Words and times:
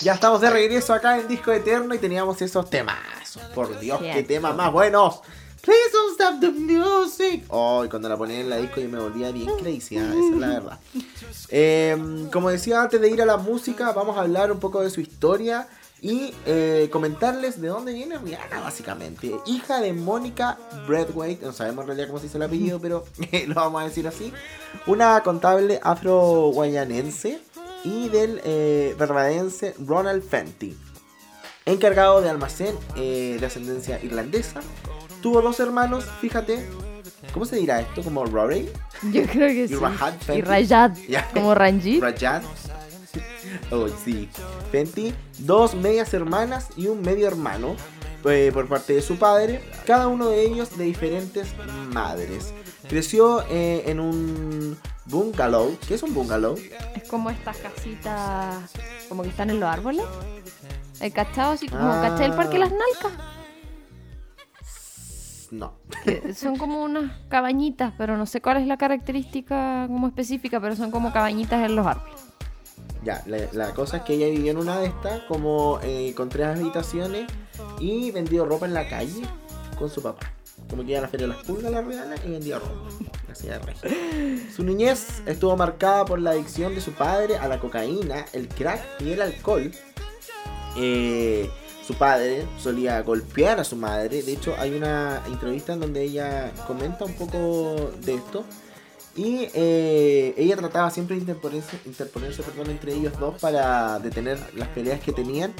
Ya 0.00 0.14
estamos 0.14 0.40
de 0.40 0.48
regreso 0.50 0.94
acá 0.94 1.18
en 1.18 1.26
Disco 1.26 1.50
Eterno 1.52 1.92
y 1.92 1.98
teníamos 1.98 2.40
esos 2.40 2.70
temas. 2.70 2.96
Por 3.54 3.78
Dios, 3.80 4.00
qué 4.00 4.22
temas 4.22 4.54
más 4.54 4.72
buenos. 4.72 5.20
Please 5.60 5.90
don't 5.92 6.12
stop 6.12 6.40
the 6.40 6.50
music. 6.50 7.44
Oh, 7.48 7.84
y 7.84 7.88
cuando 7.88 8.08
la 8.08 8.16
ponía 8.16 8.40
en 8.40 8.48
la 8.48 8.56
disco 8.56 8.80
yo 8.80 8.88
me 8.88 9.00
volvía 9.00 9.32
bien 9.32 9.50
crazy, 9.58 9.98
¿ah? 9.98 10.08
esa 10.08 10.34
es 10.34 10.36
la 10.36 10.48
verdad. 10.48 10.78
Em, 11.48 12.30
como 12.30 12.48
decía 12.50 12.80
antes 12.80 13.00
de 13.00 13.10
ir 13.10 13.20
a 13.20 13.26
la 13.26 13.38
música, 13.38 13.92
vamos 13.92 14.16
a 14.16 14.20
hablar 14.20 14.52
un 14.52 14.60
poco 14.60 14.80
de 14.80 14.88
su 14.88 15.00
historia 15.00 15.66
y 16.00 16.32
eh, 16.46 16.88
comentarles 16.92 17.60
de 17.60 17.68
dónde 17.68 17.92
viene 17.92 18.18
Rihanna, 18.18 18.60
básicamente. 18.60 19.34
Hija 19.46 19.80
de 19.80 19.92
Mónica 19.92 20.58
Bradwaite, 20.86 21.44
no 21.44 21.52
sabemos 21.52 21.82
en 21.82 21.88
realidad 21.88 22.06
cómo 22.06 22.20
se 22.20 22.26
dice 22.26 22.38
el 22.38 22.44
apellido, 22.44 22.80
pero 22.80 23.04
lo 23.48 23.54
vamos 23.54 23.82
a 23.82 23.84
decir 23.86 24.06
así. 24.06 24.32
Una 24.86 25.20
contable 25.22 25.80
afro-guayanense 25.82 27.40
y 27.88 28.08
del 28.10 28.40
eh, 28.44 28.94
Ronald 28.98 30.22
Fenty, 30.22 30.76
encargado 31.64 32.20
de 32.20 32.28
almacén 32.28 32.74
eh, 32.96 33.38
de 33.40 33.46
ascendencia 33.46 33.98
irlandesa. 34.02 34.60
Tuvo 35.22 35.40
dos 35.40 35.58
hermanos, 35.58 36.04
fíjate, 36.20 36.66
¿cómo 37.32 37.46
se 37.46 37.56
dirá 37.56 37.80
esto? 37.80 38.02
¿Como 38.02 38.26
Rory? 38.26 38.68
Yo 39.10 39.22
creo 39.24 39.48
que 39.48 39.68
sí. 39.68 39.74
Y 39.74 40.40
Rajad, 40.42 40.92
como 41.34 41.54
Ranjit. 41.54 42.02
Rajad. 42.02 42.42
Oh, 43.70 43.88
sí. 43.88 44.28
Fenty, 44.70 45.14
dos 45.38 45.74
medias 45.74 46.12
hermanas 46.12 46.68
y 46.76 46.86
un 46.88 47.00
medio 47.00 47.26
hermano 47.26 47.76
eh, 48.24 48.50
por 48.52 48.68
parte 48.68 48.92
de 48.92 49.02
su 49.02 49.16
padre, 49.16 49.62
cada 49.86 50.06
uno 50.06 50.28
de 50.28 50.42
ellos 50.42 50.76
de 50.76 50.84
diferentes 50.84 51.48
madres. 51.92 52.52
Creció 52.88 53.42
eh, 53.50 53.84
en 53.86 54.00
un 54.00 54.78
bungalow. 55.04 55.76
¿Qué 55.86 55.94
es 55.94 56.02
un 56.02 56.14
bungalow? 56.14 56.56
Es 56.94 57.06
como 57.08 57.28
estas 57.28 57.58
casitas, 57.58 58.72
como 59.10 59.22
que 59.22 59.28
están 59.28 59.50
en 59.50 59.60
los 59.60 59.68
árboles. 59.68 60.04
El 61.00 61.12
cachado, 61.12 61.52
así 61.52 61.68
como 61.68 61.84
ah. 61.84 62.16
el 62.20 62.32
parque 62.32 62.58
las 62.58 62.70
nalcas. 62.70 63.12
No. 65.50 65.74
son 66.34 66.56
como 66.56 66.82
unas 66.82 67.12
cabañitas, 67.28 67.92
pero 67.96 68.16
no 68.16 68.24
sé 68.24 68.40
cuál 68.40 68.58
es 68.58 68.66
la 68.66 68.78
característica 68.78 69.86
como 69.86 70.06
específica, 70.06 70.58
pero 70.60 70.74
son 70.74 70.90
como 70.90 71.12
cabañitas 71.12 71.64
en 71.64 71.76
los 71.76 71.86
árboles. 71.86 72.20
Ya, 73.04 73.22
la, 73.26 73.74
cosa 73.74 73.98
es 73.98 74.02
que 74.02 74.14
ella 74.14 74.28
vivía 74.28 74.50
en 74.50 74.58
una 74.58 74.78
de 74.78 74.86
estas, 74.86 75.20
como 75.22 75.78
eh, 75.82 76.14
con 76.16 76.28
tres 76.28 76.46
habitaciones 76.46 77.26
y 77.78 78.10
vendió 78.10 78.44
ropa 78.44 78.66
en 78.66 78.74
la 78.74 78.88
calle 78.88 79.22
con 79.78 79.88
su 79.88 80.02
papá. 80.02 80.37
Como 80.68 80.84
que 80.84 80.92
iba 80.92 81.00
la 81.00 81.08
feria 81.08 81.26
las 81.26 81.44
pulgas 81.44 81.72
la 81.72 81.80
Rihanna 81.80 82.16
y 82.26 82.30
vendía 82.30 82.58
ropa. 82.58 82.90
Su 84.54 84.64
niñez 84.64 85.22
estuvo 85.26 85.56
marcada 85.56 86.04
por 86.04 86.20
la 86.20 86.30
adicción 86.30 86.74
de 86.74 86.80
su 86.80 86.92
padre 86.92 87.36
a 87.36 87.48
la 87.48 87.60
cocaína, 87.60 88.26
el 88.32 88.48
crack 88.48 88.82
y 89.00 89.12
el 89.12 89.22
alcohol. 89.22 89.70
Eh, 90.76 91.50
su 91.86 91.94
padre 91.94 92.46
solía 92.58 93.00
golpear 93.02 93.60
a 93.60 93.64
su 93.64 93.76
madre. 93.76 94.22
De 94.22 94.32
hecho, 94.32 94.54
hay 94.58 94.74
una 94.74 95.22
entrevista 95.26 95.72
en 95.72 95.80
donde 95.80 96.02
ella 96.02 96.52
comenta 96.66 97.06
un 97.06 97.14
poco 97.14 97.92
de 98.04 98.14
esto. 98.14 98.44
Y 99.16 99.48
eh, 99.54 100.34
ella 100.36 100.56
trataba 100.56 100.90
siempre 100.90 101.16
de 101.16 101.22
interponerse, 101.22 101.78
interponerse 101.86 102.42
perdón, 102.42 102.70
entre 102.70 102.92
ellos 102.92 103.18
dos 103.18 103.40
para 103.40 103.98
detener 103.98 104.38
las 104.54 104.68
peleas 104.68 105.00
que 105.00 105.12
tenían. 105.12 105.54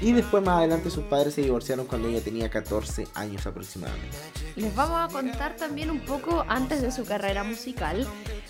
Y 0.00 0.12
después 0.12 0.44
más 0.44 0.58
adelante 0.58 0.90
sus 0.90 1.04
padres 1.04 1.34
se 1.34 1.42
divorciaron 1.42 1.86
cuando 1.86 2.08
ella 2.08 2.20
tenía 2.20 2.48
14 2.48 3.08
años 3.14 3.44
aproximadamente. 3.46 4.16
Les 4.54 4.74
vamos 4.74 4.98
a 5.00 5.12
contar 5.12 5.56
también 5.56 5.90
un 5.90 6.00
poco 6.00 6.44
antes 6.48 6.82
de 6.82 6.92
su 6.92 7.04
carrera 7.04 7.42
musical 7.42 8.06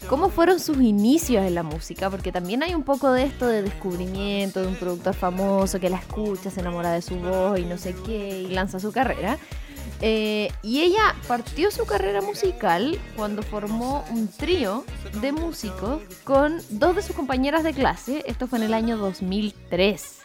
cómo 0.09 0.29
fueron 0.29 0.61
sus 0.61 0.79
inicios 0.79 1.45
en 1.45 1.55
la 1.55 1.63
música, 1.63 2.11
porque 2.11 2.33
también 2.33 2.63
hay 2.63 2.75
un 2.75 2.83
poco 2.83 3.13
de 3.13 3.25
esto 3.25 3.47
de 3.47 3.63
descubrimiento 3.63 4.61
de 4.61 4.69
un 4.69 4.77
productor 4.77 5.15
famoso 5.15 5.81
que 5.81 5.89
la 5.89 5.97
escucha, 5.97 6.51
se 6.51 6.61
enamora 6.61 6.93
de 6.93 7.03
su 7.03 7.17
voz 7.17 7.59
y 7.59 7.65
no 7.65 7.79
sé 7.79 7.95
qué, 8.05 8.43
y 8.43 8.49
lanza 8.49 8.79
su 8.79 8.93
carrera. 8.93 9.39
Eh, 10.01 10.53
y 10.63 10.83
ella 10.83 11.15
partió 11.27 11.71
su 11.71 11.85
carrera 11.85 12.21
musical 12.21 12.99
cuando 13.17 13.43
formó 13.43 14.05
un 14.11 14.29
trío 14.29 14.85
de 15.21 15.33
músicos 15.33 16.03
con 16.25 16.61
dos 16.71 16.95
de 16.95 17.03
sus 17.03 17.17
compañeras 17.17 17.65
de 17.65 17.73
clase. 17.73 18.23
Esto 18.27 18.47
fue 18.47 18.59
en 18.59 18.67
el 18.67 18.75
año 18.75 18.97
2003. 18.97 20.18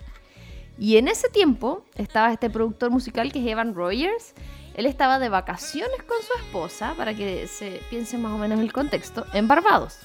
Y 0.78 0.98
en 0.98 1.08
ese 1.08 1.30
tiempo 1.30 1.86
estaba 1.96 2.32
este 2.32 2.50
productor 2.50 2.90
musical 2.90 3.32
que 3.32 3.40
es 3.40 3.48
Evan 3.48 3.76
Rogers. 3.76 4.34
Él 4.74 4.86
estaba 4.86 5.20
de 5.20 5.30
vacaciones 5.30 6.02
con 6.04 6.18
su 6.22 6.34
esposa, 6.46 6.96
para 6.98 7.14
que 7.14 7.48
se 7.48 7.82
piense 7.90 8.18
más 8.18 8.32
o 8.32 8.38
menos 8.38 8.60
el 8.60 8.74
contexto, 8.74 9.26
en 9.34 9.48
Barbados. 9.48 10.00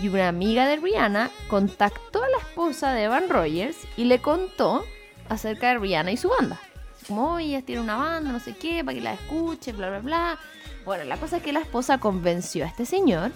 Y 0.00 0.08
una 0.08 0.28
amiga 0.28 0.66
de 0.66 0.76
Rihanna 0.76 1.30
contactó 1.48 2.22
a 2.22 2.28
la 2.28 2.38
esposa 2.38 2.92
de 2.92 3.04
Evan 3.04 3.28
Rogers 3.28 3.76
y 3.96 4.04
le 4.04 4.20
contó 4.20 4.84
acerca 5.28 5.68
de 5.68 5.78
Rihanna 5.78 6.12
y 6.12 6.16
su 6.16 6.30
banda 6.30 6.58
como, 7.06 7.34
oye, 7.34 7.62
tiene 7.62 7.80
una 7.80 7.96
banda, 7.96 8.32
no 8.32 8.40
sé 8.40 8.54
qué, 8.54 8.84
para 8.84 8.94
que 8.94 9.00
la 9.00 9.14
escuche, 9.14 9.72
bla, 9.72 9.88
bla, 9.90 9.98
bla. 10.00 10.38
Bueno, 10.84 11.04
la 11.04 11.16
cosa 11.16 11.38
es 11.38 11.42
que 11.42 11.52
la 11.52 11.60
esposa 11.60 11.98
convenció 11.98 12.64
a 12.64 12.68
este 12.68 12.86
señor 12.86 13.32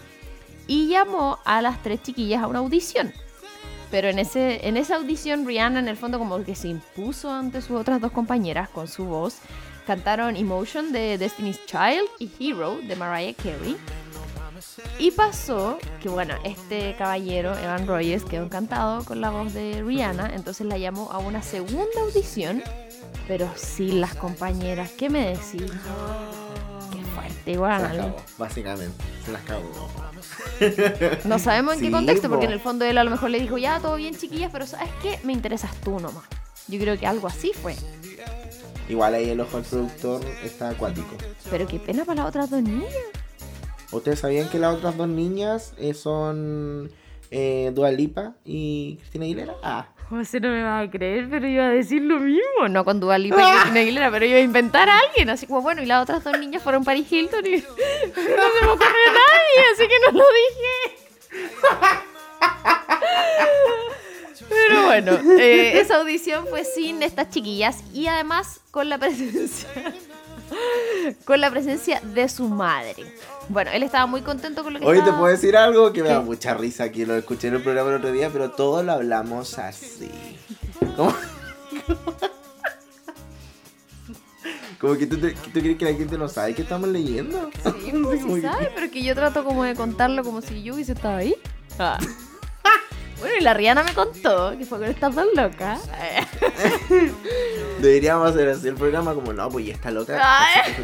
y 0.66 0.89
llamó 0.89 1.39
a 1.45 1.62
las 1.62 1.83
tres 1.83 2.03
chiquillas 2.03 2.43
a 2.43 2.47
una 2.47 2.61
audición. 2.61 3.12
Pero 3.91 4.08
en, 4.08 4.19
ese, 4.19 4.66
en 4.66 4.76
esa 4.76 4.97
audición 4.97 5.47
Rihanna 5.47 5.78
en 5.78 5.88
el 5.88 5.97
fondo 5.97 6.19
como 6.19 6.42
que 6.44 6.54
se 6.54 6.69
impuso 6.69 7.30
ante 7.30 7.60
sus 7.62 7.78
otras 7.78 8.00
dos 8.00 8.12
compañeras 8.12 8.69
con 8.69 8.88
su 8.88 9.04
voz. 9.04 9.38
Cantaron 9.86 10.36
Emotion 10.36 10.92
de 10.92 11.16
Destiny's 11.16 11.64
Child 11.66 12.08
y 12.19 12.30
Hero 12.41 12.78
de 12.82 12.97
Mariah 12.97 13.34
Carey. 13.34 13.76
Y 14.98 15.10
pasó 15.12 15.78
que, 16.00 16.08
bueno, 16.08 16.34
este 16.44 16.97
caballero, 16.97 17.56
Evan 17.56 17.86
Rogers, 17.86 18.24
quedó 18.24 18.44
encantado 18.44 19.04
con 19.04 19.20
la 19.20 19.30
voz 19.30 19.52
de 19.52 19.82
Rihanna, 19.82 20.32
entonces 20.34 20.66
la 20.66 20.78
llamó 20.78 21.12
a 21.12 21.18
una 21.18 21.42
segunda 21.42 22.00
audición 22.00 22.62
pero 23.26 23.50
sí 23.56 23.92
las 23.92 24.14
compañeras. 24.14 24.91
¿Qué 24.92 25.10
me 25.10 25.30
decís? 25.30 25.72
Fuerte, 27.16 27.50
igual. 27.50 28.15
básicamente, 28.37 29.03
se 29.25 29.32
las 29.32 29.43
acabó. 29.43 29.71
No 31.25 31.38
sabemos 31.38 31.75
en 31.75 31.81
qué 31.81 31.91
contexto, 31.91 32.28
porque 32.28 32.44
en 32.44 32.53
el 32.53 32.60
fondo 32.60 32.84
él 32.84 32.99
a 32.99 33.04
lo 33.04 33.10
mejor 33.10 33.31
le 33.31 33.41
dijo, 33.41 33.56
ya, 33.56 33.81
todo 33.81 33.97
bien, 33.97 34.15
chiquillas, 34.15 34.50
pero 34.53 34.66
¿sabes 34.66 34.91
qué? 35.03 35.19
Me 35.25 35.32
interesas 35.32 35.75
tú 35.82 35.99
nomás. 35.99 36.25
Yo 36.69 36.78
creo 36.78 36.99
que 36.99 37.06
algo 37.06 37.27
así 37.27 37.53
fue. 37.54 37.75
Igual 38.88 39.15
ahí 39.15 39.31
el 39.31 39.41
ojo 39.41 39.56
del 39.56 39.66
productor 39.66 40.21
está 40.44 40.71
acuático. 40.71 41.16
Pero 41.50 41.66
qué 41.66 41.78
pena 41.78 42.04
para 42.04 42.22
las 42.22 42.28
otras 42.28 42.50
dos 42.50 42.62
niñas. 42.62 42.93
¿Ustedes 43.93 44.21
sabían 44.21 44.48
que 44.48 44.59
las 44.59 44.77
otras 44.77 44.97
dos 44.97 45.09
niñas 45.09 45.72
eh, 45.78 45.94
son 45.94 46.91
eh, 47.31 47.70
Dua 47.75 47.91
Lipa 47.91 48.34
y 48.44 48.97
Cristina 48.98 49.25
Aguilera? 49.25 49.54
Ah. 49.62 49.88
José 50.09 50.38
no 50.38 50.50
me 50.50 50.62
va 50.62 50.81
a 50.81 50.91
creer, 50.91 51.28
pero 51.28 51.48
iba 51.48 51.64
a 51.66 51.70
decir 51.70 52.00
lo 52.03 52.20
mismo. 52.20 52.69
No 52.69 52.84
con 52.84 53.00
Dua 53.00 53.19
Lipa 53.19 53.41
y 53.41 53.53
Cristina 53.53 53.81
Aguilera, 53.81 54.10
pero 54.10 54.25
iba 54.26 54.38
a 54.38 54.42
inventar 54.42 54.88
a 54.88 54.98
alguien. 54.98 55.31
Así 55.31 55.47
como, 55.47 55.62
bueno, 55.62 55.82
y 55.82 55.86
las 55.86 56.03
otras 56.03 56.22
dos 56.22 56.38
niñas 56.38 56.62
fueron 56.62 56.84
Paris 56.84 57.10
Hilton 57.10 57.44
y 57.47 57.50
no 57.56 57.60
se 57.60 58.20
me 58.62 58.69
ocurrió 58.69 59.06
nadie, 59.12 59.62
así 59.72 59.88
que 59.88 59.94
no 60.06 60.19
lo 60.19 60.25
dije. 60.34 60.97
Pero 64.48 64.84
bueno, 64.84 65.12
eh, 65.38 65.81
esa 65.81 65.97
audición 65.97 66.47
fue 66.47 66.65
sin 66.65 67.03
estas 67.03 67.31
chiquillas 67.31 67.82
y 67.92 68.06
además 68.06 68.60
con 68.70 68.88
la 68.88 68.98
presencia 68.98 69.69
con 71.25 71.41
la 71.41 71.50
presencia 71.50 72.00
de 72.00 72.28
su 72.28 72.48
madre. 72.48 73.04
Bueno, 73.49 73.71
él 73.73 73.83
estaba 73.83 74.07
muy 74.07 74.23
contento 74.23 74.62
con 74.62 74.75
lo 74.75 74.81
que 74.81 74.87
Hoy 74.87 75.01
te 75.03 75.12
puedo 75.12 75.27
decir 75.27 75.57
algo 75.57 75.93
que 75.93 76.03
me 76.03 76.09
da 76.09 76.21
mucha 76.21 76.55
risa 76.55 76.84
aquí, 76.84 77.05
lo 77.05 77.15
escuché 77.15 77.49
en 77.49 77.55
el 77.55 77.62
programa 77.62 77.91
el 77.91 77.97
otro 77.97 78.12
día, 78.12 78.31
pero 78.33 78.51
todos 78.51 78.84
lo 78.84 78.93
hablamos 78.93 79.59
así. 79.59 80.11
¿Cómo? 80.97 81.15
Como 84.81 84.97
que 84.97 85.07
tú, 85.07 85.19
crees 85.53 85.79
que 85.79 85.84
la 85.84 85.95
gente 85.95 86.19
no 86.19 86.29
sabe 86.29 86.55
que 86.55 86.62
estamos 86.62 86.89
leyendo. 86.89 87.51
Sí, 87.65 87.93
pues 88.03 88.23
sí 88.23 88.41
sabe, 88.43 88.71
pero 88.75 88.91
que 88.91 89.03
yo 89.03 89.15
trato 89.15 89.43
como 89.43 89.65
de 89.65 89.75
contarlo 89.75 90.23
como 90.23 90.43
si 90.43 90.63
yo 90.63 90.75
hubiese 90.75 90.93
estado 90.93 91.17
ahí. 91.17 91.34
Ah. 91.78 91.99
Bueno, 93.19 93.34
y 93.38 93.43
la 93.43 93.54
Rihanna 93.54 93.82
me 93.82 93.94
contó 93.94 94.56
que 94.59 94.65
fue 94.65 94.78
con 94.78 94.88
estas 94.88 95.15
dos 95.15 95.27
locas. 95.34 95.80
Deberíamos 97.80 98.30
hacer 98.30 98.48
así 98.48 98.68
el 98.68 98.74
programa 98.74 99.15
como, 99.15 99.33
no, 99.33 99.48
pues 99.48 99.66
ya 99.66 99.74
está 99.74 99.91
loca. 99.91 100.21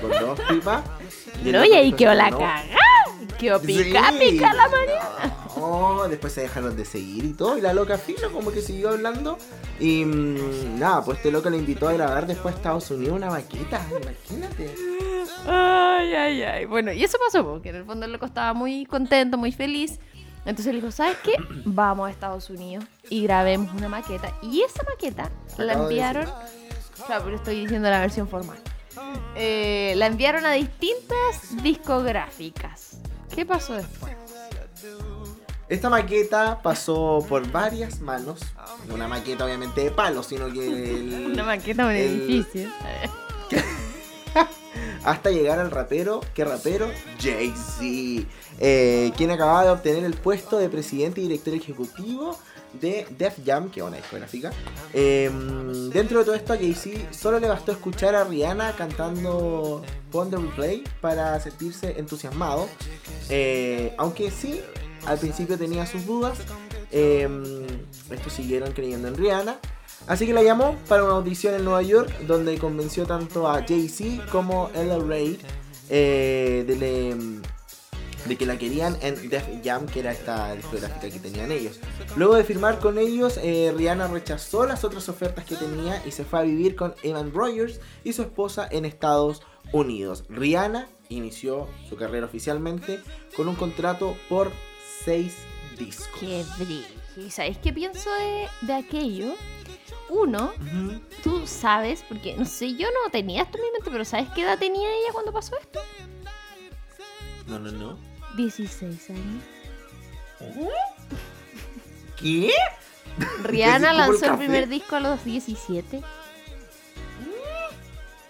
con 0.01 0.11
dos 0.11 0.41
pipas. 0.49 0.83
No, 1.45 1.65
y 1.65 1.73
ahí 1.75 1.93
quedó 1.93 2.15
la 2.15 2.31
caga. 2.31 2.63
Quedó 3.39 3.61
pica, 3.61 4.13
pica 4.19 4.53
la 4.55 4.69
Mariana. 4.69 5.37
No, 5.57 6.09
después 6.09 6.33
se 6.33 6.43
dejaron 6.43 6.77
de 6.77 6.85
seguir 6.85 7.25
y 7.25 7.33
todo. 7.33 7.59
Y 7.59 7.61
la 7.61 7.75
loca 7.75 7.99
fino 7.99 8.31
como 8.33 8.51
que 8.53 8.63
siguió 8.63 8.91
hablando. 8.91 9.39
Y 9.79 10.05
mm, 10.05 10.79
nada, 10.79 11.05
pues 11.05 11.19
este 11.19 11.31
loco 11.31 11.51
le 11.51 11.59
invitó 11.59 11.89
a 11.89 11.93
grabar 11.93 12.27
después 12.27 12.55
a 12.55 12.57
Estados 12.57 12.91
Unidos 12.91 13.17
una 13.17 13.29
vaquita. 13.29 13.85
Imagínate. 13.91 14.75
Ay, 15.47 16.15
ay, 16.15 16.43
ay. 16.43 16.65
Bueno, 16.67 16.93
y 16.93 17.03
eso 17.05 17.19
pasó 17.25 17.45
porque 17.45 17.71
en 17.71 17.77
el 17.77 17.85
fondo 17.85 18.07
el 18.07 18.13
loco 18.13 18.27
estaba 18.27 18.55
muy 18.55 18.87
contento, 18.87 19.37
muy 19.37 19.53
feliz. 19.53 19.99
Entonces 20.45 20.75
le 20.75 20.81
dijo, 20.81 20.91
¿sabes 20.91 21.17
qué? 21.23 21.35
Vamos 21.65 22.09
a 22.09 22.11
Estados 22.11 22.51
Unidos 22.51 22.85
y 23.09 23.23
grabemos 23.23 23.73
una 23.75 23.89
maqueta. 23.89 24.35
Y 24.43 24.63
esa 24.63 24.83
maqueta 24.85 25.31
la 25.57 25.75
enviaron... 25.75 26.27
Claro, 27.07 27.25
pero 27.25 27.37
estoy 27.37 27.61
diciendo 27.61 27.89
la 27.91 28.01
versión 28.01 28.29
formal. 28.29 28.59
Eh, 29.37 29.95
la 29.97 30.07
enviaron 30.07 30.45
a 30.47 30.53
distintas 30.53 31.63
discográficas. 31.63 32.99
¿Qué 33.35 33.47
pasó 33.47 33.75
después? 33.75 34.15
Esta 35.69 35.89
maqueta 35.89 36.61
pasó 36.61 37.25
por 37.29 37.51
varias 37.51 38.01
manos. 38.01 38.41
Una 38.93 39.09
maqueta 39.09 39.45
obviamente 39.45 39.85
de 39.85 39.91
palo, 39.91 40.23
sino 40.23 40.53
que... 40.53 40.67
El, 40.67 41.27
Una 41.33 41.45
maqueta 41.45 41.89
de 41.89 42.07
un 42.07 42.11
edificio. 42.11 42.69
Hasta 45.05 45.31
llegar 45.31 45.59
al 45.59 45.71
rapero, 45.71 46.21
¿qué 46.35 46.45
rapero? 46.45 46.91
Jay-Z, 47.21 48.29
eh, 48.61 49.13
quien 49.17 49.31
acababa 49.31 49.65
de 49.65 49.71
obtener 49.71 50.05
el 50.05 50.15
puesto 50.15 50.59
de 50.59 50.69
presidente 50.69 51.21
y 51.21 51.25
director 51.25 51.55
ejecutivo 51.55 52.39
de 52.81 53.07
Def 53.19 53.39
Jam, 53.45 53.71
que 53.71 53.81
es 53.81 53.87
una 53.87 53.97
discográfica. 53.97 54.53
Eh, 54.95 55.31
dentro 55.93 56.21
de 56.21 56.25
todo 56.25 56.35
esto 56.35 56.53
a 56.53 56.57
Jay-Z 56.57 57.13
solo 57.13 57.39
le 57.39 57.49
bastó 57.49 57.73
escuchar 57.73 58.15
a 58.15 58.25
Rihanna 58.25 58.75
cantando 58.77 59.83
Pon 60.11 60.31
the 60.31 60.37
Replay 60.37 60.85
para 61.01 61.39
sentirse 61.41 61.99
entusiasmado. 61.99 62.69
Eh, 63.29 63.95
aunque 63.99 64.31
sí, 64.31 64.61
al 65.07 65.19
principio 65.19 65.59
tenía 65.59 65.87
sus 65.87 66.07
dudas. 66.07 66.39
Eh, 66.91 67.29
estos 68.11 68.33
siguieron 68.33 68.73
creyendo 68.73 69.09
en 69.09 69.17
Rihanna. 69.17 69.59
Así 70.07 70.27
que 70.27 70.33
la 70.33 70.43
llamó 70.43 70.77
para 70.89 71.05
una 71.05 71.15
audición 71.15 71.55
en 71.55 71.65
Nueva 71.65 71.83
York, 71.83 72.11
donde 72.27 72.59
convenció 72.59 73.07
tanto 73.07 73.49
a 73.49 73.63
Jay-Z 73.63 74.27
como 74.31 74.71
Ella 74.75 74.99
Reid 74.99 75.39
eh, 75.89 76.65
de, 76.67 78.37
que 78.37 78.47
la 78.47 78.57
querían 78.57 78.97
en 79.03 79.29
Def 79.29 79.45
Jam, 79.63 79.87
que 79.87 80.01
era 80.01 80.13
esta 80.13 80.55
discográfica 80.55 81.11
que 81.11 81.19
tenían 81.21 81.53
ellos. 81.53 81.79
Luego 82.17 82.35
de 82.35 82.45
firmar 82.45 82.79
con 82.79 82.99
ellos, 82.99 83.39
eh, 83.43 83.73
Rihanna 83.77 84.09
rechazó 84.09 84.67
las 84.67 84.85
otras 84.85 85.09
ofertas 85.09 85.45
que 85.45 85.55
tenía 85.55 86.03
y 86.07 86.11
se 86.11 86.25
fue 86.25 86.41
a 86.41 86.43
vivir 86.43 86.75
con 86.75 86.95
Evan 87.03 87.33
Rogers 87.33 87.81
y 88.05 88.13
su 88.13 88.23
esposa 88.23 88.67
en 88.71 88.85
Estados 88.85 89.43
Unidos. 89.73 90.25
Rihanna 90.29 90.89
inició 91.11 91.69
su 91.89 91.97
carrera 91.97 92.27
oficialmente 92.27 93.01
con 93.37 93.49
un 93.49 93.55
contrato 93.55 94.17
por 94.29 94.51
seis 95.05 95.35
discos. 95.79 96.19
Qué 96.19 96.45
brillo. 96.59 96.87
¿Y 97.17 97.31
sabes 97.31 97.59
qué 97.59 97.73
pienso 97.73 98.09
de 98.63 98.73
aquello? 98.73 99.35
Uno, 100.09 100.53
tú 101.23 101.47
sabes, 101.47 102.05
porque 102.09 102.35
no 102.37 102.45
sé, 102.45 102.75
yo 102.75 102.89
no 102.89 103.11
tenía 103.11 103.43
esto 103.43 103.59
en 103.59 103.65
mi 103.65 103.71
mente, 103.71 103.91
pero 103.91 104.05
¿sabes 104.05 104.29
qué 104.35 104.43
edad 104.43 104.59
tenía 104.59 104.89
ella 104.89 105.13
cuando 105.13 105.33
pasó 105.33 105.57
esto? 105.59 105.81
No, 107.47 107.59
no, 107.59 107.73
no. 107.73 107.99
16 108.37 109.11
años. 109.11 109.43
¿Qué? 112.17 112.53
Rihanna 113.43 113.91
el 113.91 113.97
lanzó 113.97 114.27
el 114.27 114.39
primer 114.39 114.69
disco 114.69 114.97
a 114.97 115.01
los 115.01 115.25
17. 115.25 116.03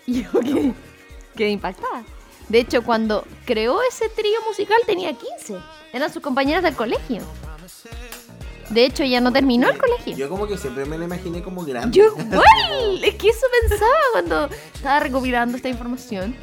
Y 0.06 0.22
yo 0.24 0.30
quedé, 0.32 0.74
quedé 1.36 1.50
impactada. 1.50 2.04
De 2.48 2.58
hecho, 2.58 2.82
cuando 2.82 3.24
creó 3.44 3.80
ese 3.82 4.08
trío 4.08 4.38
musical 4.46 4.78
tenía 4.86 5.12
15. 5.12 5.56
Eran 5.92 6.12
sus 6.12 6.22
compañeras 6.22 6.62
del 6.62 6.74
colegio. 6.74 7.22
De 8.72 8.86
hecho, 8.86 9.04
ya 9.04 9.20
no 9.20 9.32
terminó 9.32 9.68
el 9.68 9.76
colegio. 9.78 10.16
Yo 10.16 10.28
como 10.28 10.46
que 10.46 10.56
siempre 10.56 10.84
me 10.86 10.96
la 10.96 11.04
imaginé 11.04 11.42
como 11.42 11.64
grande. 11.64 11.96
Yo 11.98 12.04
igual, 12.18 13.04
es 13.04 13.14
que 13.16 13.28
eso 13.28 13.46
pensaba 13.60 13.92
cuando 14.12 14.48
estaba 14.74 15.00
recopilando 15.00 15.56
esta 15.56 15.68
información. 15.68 16.34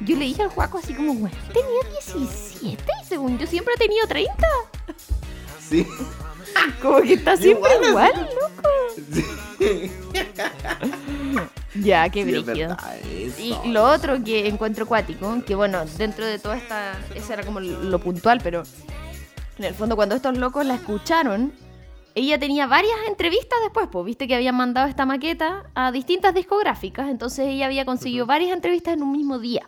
Yo 0.00 0.16
le 0.16 0.26
dije 0.26 0.42
al 0.42 0.48
Juaco 0.48 0.78
así 0.78 0.94
como, 0.94 1.14
bueno, 1.14 1.36
tenía 1.52 1.92
17 1.92 2.84
y 3.02 3.04
según 3.06 3.38
yo 3.38 3.46
siempre 3.46 3.74
he 3.74 3.78
tenido 3.78 4.06
30. 4.06 4.32
Sí. 5.68 5.86
Como 6.82 7.00
que 7.02 7.14
está 7.14 7.36
siempre 7.36 7.70
Igual, 7.88 8.10
loco. 8.40 8.68
Sí, 9.58 9.90
Ya, 11.74 12.08
qué 12.08 12.24
sí, 12.24 12.34
es 12.34 12.44
brígido. 12.44 12.76
eso. 13.12 13.40
Y 13.64 13.68
lo 13.70 13.84
otro 13.84 14.22
que 14.24 14.48
encuentro 14.48 14.86
cuático, 14.86 15.42
que 15.46 15.54
bueno, 15.54 15.84
dentro 15.96 16.26
de 16.26 16.38
toda 16.38 16.56
esta, 16.56 16.94
ese 17.14 17.32
era 17.32 17.44
como 17.44 17.60
lo 17.60 17.98
puntual, 17.98 18.40
pero 18.42 18.62
en 19.58 19.64
el 19.64 19.74
fondo 19.74 19.94
cuando 19.94 20.14
estos 20.14 20.36
locos 20.38 20.64
la 20.64 20.74
escucharon, 20.74 21.52
ella 22.18 22.38
tenía 22.38 22.66
varias 22.66 22.96
entrevistas 23.06 23.58
después, 23.62 23.88
pues 23.90 24.04
viste 24.04 24.26
que 24.26 24.34
habían 24.34 24.56
mandado 24.56 24.88
esta 24.88 25.06
maqueta 25.06 25.70
a 25.74 25.92
distintas 25.92 26.34
discográficas, 26.34 27.08
entonces 27.08 27.46
ella 27.46 27.66
había 27.66 27.84
conseguido 27.84 28.26
varias 28.26 28.52
entrevistas 28.52 28.94
en 28.94 29.02
un 29.02 29.12
mismo 29.12 29.38
día. 29.38 29.66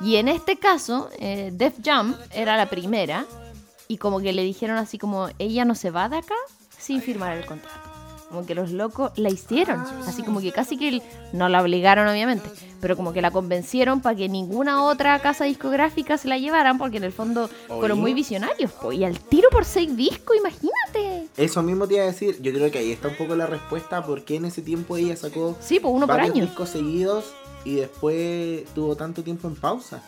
Y 0.00 0.16
en 0.16 0.28
este 0.28 0.56
caso, 0.56 1.08
eh, 1.18 1.50
Def 1.52 1.74
Jam 1.82 2.16
era 2.32 2.56
la 2.56 2.68
primera, 2.68 3.26
y 3.88 3.98
como 3.98 4.20
que 4.20 4.32
le 4.32 4.42
dijeron 4.42 4.76
así 4.76 4.98
como, 4.98 5.28
ella 5.38 5.64
no 5.64 5.74
se 5.74 5.90
va 5.90 6.08
de 6.08 6.18
acá 6.18 6.34
sin 6.78 7.00
firmar 7.00 7.36
el 7.36 7.46
contrato. 7.46 7.91
Como 8.32 8.46
que 8.46 8.54
los 8.54 8.70
locos 8.72 9.12
la 9.16 9.28
hicieron. 9.28 9.80
Así 10.06 10.22
como 10.22 10.40
que 10.40 10.52
casi 10.52 10.78
que 10.78 10.88
el- 10.88 11.02
no 11.34 11.50
la 11.50 11.60
obligaron, 11.60 12.08
obviamente. 12.08 12.48
Pero 12.80 12.96
como 12.96 13.12
que 13.12 13.20
la 13.20 13.30
convencieron 13.30 14.00
para 14.00 14.16
que 14.16 14.26
ninguna 14.28 14.82
otra 14.84 15.18
casa 15.20 15.44
discográfica 15.44 16.16
se 16.16 16.28
la 16.28 16.38
llevaran. 16.38 16.78
Porque 16.78 16.96
en 16.96 17.04
el 17.04 17.12
fondo 17.12 17.48
fueron 17.68 18.00
muy 18.00 18.14
visionarios. 18.14 18.72
po. 18.72 18.90
Y 18.90 19.04
al 19.04 19.20
tiro 19.20 19.50
por 19.50 19.66
seis 19.66 19.94
discos, 19.94 20.34
imagínate. 20.38 21.28
Eso 21.36 21.62
mismo 21.62 21.86
te 21.86 21.94
iba 21.96 22.04
a 22.04 22.06
decir. 22.06 22.40
Yo 22.40 22.52
creo 22.54 22.70
que 22.70 22.78
ahí 22.78 22.90
está 22.92 23.08
un 23.08 23.16
poco 23.16 23.36
la 23.36 23.46
respuesta 23.46 23.98
a 23.98 24.06
por 24.06 24.24
qué 24.24 24.36
en 24.36 24.46
ese 24.46 24.62
tiempo 24.62 24.96
ella 24.96 25.14
sacó 25.14 25.54
Sí, 25.60 25.78
pues 25.78 25.92
uno 25.94 26.06
por 26.06 26.18
año. 26.18 26.42
discos 26.46 26.70
seguidos 26.70 27.26
y 27.66 27.74
después 27.74 28.64
tuvo 28.74 28.96
tanto 28.96 29.22
tiempo 29.22 29.46
en 29.46 29.56
pausa. 29.56 30.02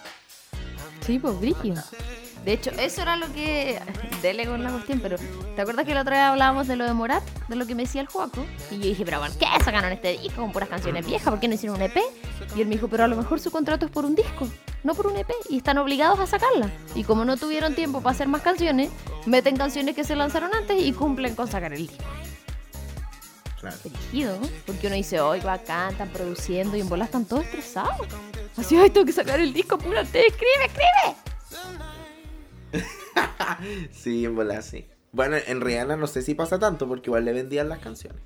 Sí, 1.05 1.19
pues 1.19 1.39
brígido. 1.39 1.83
De 2.45 2.53
hecho, 2.53 2.71
eso 2.79 3.03
era 3.03 3.17
lo 3.17 3.33
que. 3.33 3.81
Dele 4.21 4.47
con 4.47 4.63
la 4.63 4.71
cuestión, 4.71 5.01
pero. 5.01 5.17
¿Te 5.57 5.63
acuerdas 5.63 5.87
que 5.87 5.95
la 5.95 6.03
otra 6.03 6.17
vez 6.17 6.23
hablábamos 6.25 6.67
de 6.67 6.77
lo 6.77 6.85
de 6.85 6.93
Morat? 6.93 7.23
De 7.49 7.57
lo 7.57 7.67
que 7.67 7.75
me 7.75 7.85
decía 7.85 8.03
el 8.03 8.07
Juaco. 8.07 8.45
Y 8.71 8.77
yo 8.77 8.85
dije, 8.85 9.05
pero 9.05 9.21
¿por 9.21 9.31
qué 9.39 9.47
sacaron 9.65 9.93
este 9.93 10.19
disco 10.19 10.43
con 10.43 10.53
puras 10.53 10.69
canciones 10.69 11.07
viejas? 11.07 11.31
¿Por 11.31 11.41
qué 11.41 11.49
no 11.49 11.55
hicieron 11.55 11.77
un 11.77 11.83
EP? 11.83 11.97
Y 12.55 12.61
él 12.61 12.67
me 12.67 12.75
dijo, 12.75 12.89
pero 12.89 13.05
a 13.05 13.09
lo 13.09 13.17
mejor 13.17 13.41
su 13.41 13.51
contrato 13.51 13.87
es 13.87 13.93
por 13.93 14.05
un 14.05 14.15
disco, 14.15 14.49
no 14.83 14.95
por 14.95 15.07
un 15.07 15.17
EP. 15.17 15.31
Y 15.49 15.59
están 15.59 15.79
obligados 15.79 16.21
a 16.21 16.27
sacarla. 16.27 16.71
Y 16.95 17.05
como 17.05 17.25
no 17.25 17.37
tuvieron 17.37 17.75
tiempo 17.75 18.03
para 18.03 18.15
hacer 18.15 18.29
más 18.29 18.43
canciones, 18.43 18.91
meten 19.25 19.57
canciones 19.57 19.95
que 19.95 20.05
se 20.05 20.15
lanzaron 20.15 20.55
antes 20.55 20.83
y 20.83 20.93
cumplen 20.93 21.35
con 21.35 21.49
sacar 21.49 21.73
el 21.73 21.87
disco. 21.87 22.05
Claro. 23.61 23.77
Porque 24.67 24.87
uno 24.89 24.97
dice, 24.97 25.21
hoy 25.21 25.41
bacán, 25.41 25.93
están 25.93 26.11
produciendo 26.11 26.77
y 26.77 26.81
en 26.81 26.89
bola 26.91 27.07
están 27.07 27.25
todos 27.25 27.45
estresados. 27.45 28.07
Así, 28.59 28.77
ay, 28.77 28.91
tengo 28.91 29.07
que 29.07 29.13
sacar 29.13 29.41
el 29.41 29.55
disco, 29.55 29.77
apúrate, 29.77 30.27
escribe, 30.27 30.67
escribe. 30.67 31.17
Sí, 33.93 34.25
en 34.25 34.35
bola, 34.35 34.63
sí. 34.63 34.87
Bueno, 35.13 35.37
en 35.47 35.61
Rihanna 35.61 35.97
no 35.97 36.07
sé 36.07 36.23
si 36.23 36.35
pasa 36.35 36.59
tanto 36.59 36.89
porque 36.89 37.09
igual 37.09 37.25
le 37.25 37.33
vendían 37.33 37.69
las 37.69 37.79
canciones. 37.79 38.21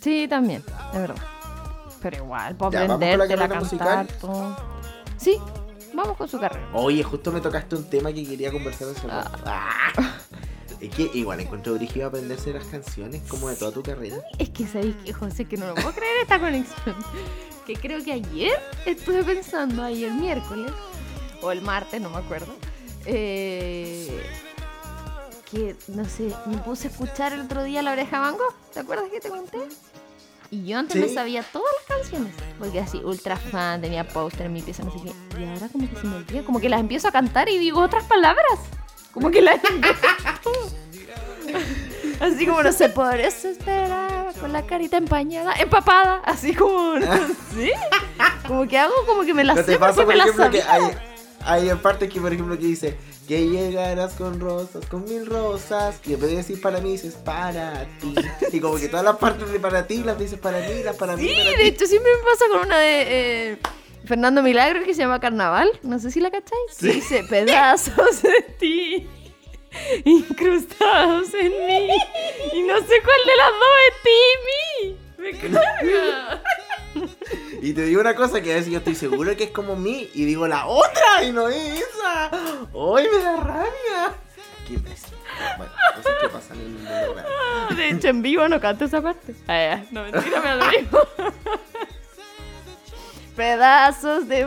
Sí, 0.00 0.26
también, 0.28 0.62
de 0.92 0.98
verdad. 0.98 1.22
Pero 2.02 2.16
igual, 2.16 2.56
por 2.56 2.72
con 2.72 2.88
la 2.88 2.98
carrera 2.98 3.48
cantar, 3.48 4.06
todo. 4.20 4.56
Sí, 5.16 5.38
vamos 5.94 6.16
con 6.16 6.28
su 6.28 6.38
carrera. 6.38 6.68
Oye, 6.74 7.02
justo 7.02 7.32
me 7.32 7.40
tocaste 7.40 7.76
un 7.76 7.84
tema 7.84 8.12
que 8.12 8.26
quería 8.26 8.50
conversar 8.52 8.88
hace 8.88 9.06
rato. 9.06 9.38
Ah. 9.46 9.92
Es 10.80 10.94
que 10.94 11.10
igual 11.14 11.40
encuentro 11.40 11.74
brígido 11.74 12.08
aprenderse 12.08 12.52
las 12.52 12.64
canciones 12.64 13.22
como 13.28 13.48
de 13.48 13.56
toda 13.56 13.72
tu 13.72 13.82
carrera. 13.82 14.16
Es 14.38 14.50
que 14.50 14.66
sabéis 14.66 14.94
que, 14.96 15.12
José, 15.12 15.46
que 15.46 15.56
no 15.56 15.68
lo 15.68 15.74
puedo 15.74 15.92
creer 15.92 16.18
esta 16.22 16.38
conexión. 16.38 16.96
Que 17.66 17.74
creo 17.74 18.04
que 18.04 18.12
ayer 18.12 18.52
estuve 18.84 19.24
pensando, 19.24 19.82
ayer 19.82 20.12
miércoles, 20.12 20.70
o 21.40 21.50
el 21.50 21.62
martes, 21.62 22.00
no 22.00 22.10
me 22.10 22.18
acuerdo, 22.18 22.52
eh, 23.06 24.22
que, 25.50 25.76
no 25.88 26.04
sé, 26.04 26.32
me 26.46 26.58
puse 26.58 26.88
a 26.88 26.90
escuchar 26.90 27.32
el 27.32 27.40
otro 27.42 27.62
día 27.64 27.82
La 27.82 27.92
Oreja 27.92 28.20
Mango. 28.20 28.44
¿Te 28.72 28.80
acuerdas 28.80 29.08
que 29.10 29.20
te 29.20 29.28
conté? 29.28 29.58
Y 30.50 30.64
yo 30.66 30.78
antes 30.78 30.96
me 31.00 31.08
Sí. 31.08 31.14
sabía 31.14 31.42
todas 31.42 31.68
las 31.88 31.98
canciones, 31.98 32.32
porque 32.58 32.78
así, 32.78 32.98
ultra 32.98 33.36
fan, 33.36 33.80
tenía 33.80 34.06
póster 34.06 34.46
en 34.46 34.52
mi 34.52 34.62
pieza, 34.62 34.84
no 34.84 34.92
sé 34.92 34.98
qué. 35.04 35.40
Y 35.40 35.44
ahora 35.44 35.68
como 35.68 35.88
que 35.90 35.96
se 36.00 36.06
me 36.06 36.16
olvida, 36.16 36.44
como 36.44 36.60
que 36.60 36.68
las 36.68 36.78
empiezo 36.80 37.08
a 37.08 37.12
cantar 37.12 37.48
y 37.48 37.58
digo 37.58 37.80
otras 37.80 38.04
palabras. 38.04 38.60
Como 39.12 39.30
que 39.30 39.40
las 39.42 39.58
Así 42.20 42.46
como 42.46 42.62
no 42.62 42.72
sé, 42.72 42.88
por 42.88 43.18
eso 43.20 43.48
esperaba 43.48 44.32
con 44.40 44.52
la 44.52 44.64
carita 44.66 44.96
empañada, 44.96 45.52
empapada, 45.54 46.20
así 46.24 46.54
como, 46.54 46.98
no 46.98 47.16
sé. 47.54 47.72
Como 48.46 48.66
que 48.66 48.78
hago 48.78 48.94
como 49.06 49.22
que 49.24 49.34
me 49.34 49.44
la 49.44 49.54
¿No 49.54 49.62
sé 49.62 49.78
porque 49.78 49.94
por 49.94 50.06
me 50.06 50.16
la 50.16 50.24
ejemplo, 50.24 50.50
que 50.50 50.60
sabía. 50.62 50.72
hay, 50.72 51.15
hay 51.46 51.68
partes 51.76 52.12
que, 52.12 52.20
por 52.20 52.32
ejemplo, 52.32 52.58
que 52.58 52.66
dice 52.66 52.96
que 53.26 53.46
llegarás 53.48 54.12
con 54.14 54.38
rosas, 54.40 54.86
con 54.86 55.04
mil 55.04 55.26
rosas, 55.26 56.00
y 56.06 56.14
en 56.14 56.20
vez 56.20 56.30
de 56.30 56.36
decir 56.36 56.60
para 56.60 56.80
mí, 56.80 56.92
dices 56.92 57.14
para 57.14 57.86
ti. 58.00 58.14
Y 58.52 58.60
como 58.60 58.76
que 58.76 58.88
todas 58.88 59.04
las 59.04 59.16
partes 59.16 59.50
de 59.50 59.58
para 59.58 59.86
ti 59.86 60.02
las 60.04 60.18
dices 60.18 60.38
para 60.38 60.60
mí, 60.60 60.82
las 60.84 60.96
para 60.96 61.16
mí, 61.16 61.26
Sí, 61.28 61.34
de 61.34 61.56
ti. 61.56 61.62
hecho 61.62 61.86
siempre 61.86 62.10
me 62.16 62.22
pasa 62.30 62.44
con 62.50 62.66
una 62.66 62.78
de 62.78 63.04
eh, 63.52 63.58
Fernando 64.04 64.42
Milagro 64.42 64.84
que 64.84 64.94
se 64.94 65.00
llama 65.02 65.18
Carnaval, 65.20 65.68
no 65.82 65.98
sé 65.98 66.10
si 66.12 66.20
la 66.20 66.30
cacháis. 66.30 66.70
Sí. 66.70 66.88
Dice 66.88 67.24
pedazos 67.28 68.22
de 68.22 68.42
ti 68.58 69.08
incrustados 70.04 71.34
en 71.34 71.50
mí 71.66 71.88
y 72.54 72.62
no 72.62 72.78
sé 72.78 72.94
cuál 73.02 73.20
de 73.26 73.36
las 73.36 73.50
dos 73.50 73.76
es 73.88 74.02
ti 74.02 74.20
mí. 74.46 74.96
Me 75.18 75.30
carga. 75.60 76.42
Y 77.62 77.72
te 77.72 77.82
digo 77.82 78.00
una 78.00 78.14
cosa 78.14 78.40
que 78.40 78.52
a 78.52 78.56
veces 78.56 78.70
yo 78.70 78.78
estoy 78.78 78.94
seguro 78.94 79.36
que 79.36 79.44
es 79.44 79.50
como 79.50 79.76
mí, 79.76 80.10
y 80.14 80.24
digo 80.24 80.46
la 80.46 80.66
otra, 80.66 81.22
y 81.22 81.32
no 81.32 81.48
es 81.48 81.82
esa. 81.82 82.30
¡Ay, 82.30 83.06
me 83.12 83.18
da 83.22 83.36
rabia! 83.36 84.14
¡Qué 84.66 84.74
imbécil! 84.74 85.14
Bueno, 85.56 85.72
cosas 85.96 86.12
que 86.20 86.28
pasan 86.28 86.56
en 86.58 86.64
el 86.64 86.70
mundo 86.70 87.14
real. 87.14 87.76
De 87.76 87.90
hecho, 87.90 88.08
en 88.08 88.22
vivo 88.22 88.48
no 88.48 88.60
canto 88.60 88.84
esa 88.84 89.02
parte. 89.02 89.34
Ah, 89.46 89.58
ya. 89.58 89.86
no, 89.90 90.02
mentira, 90.02 90.40
me 90.40 90.56
lo 90.56 90.70
digo. 90.70 91.08
Pedazos 93.36 94.28
de... 94.28 94.46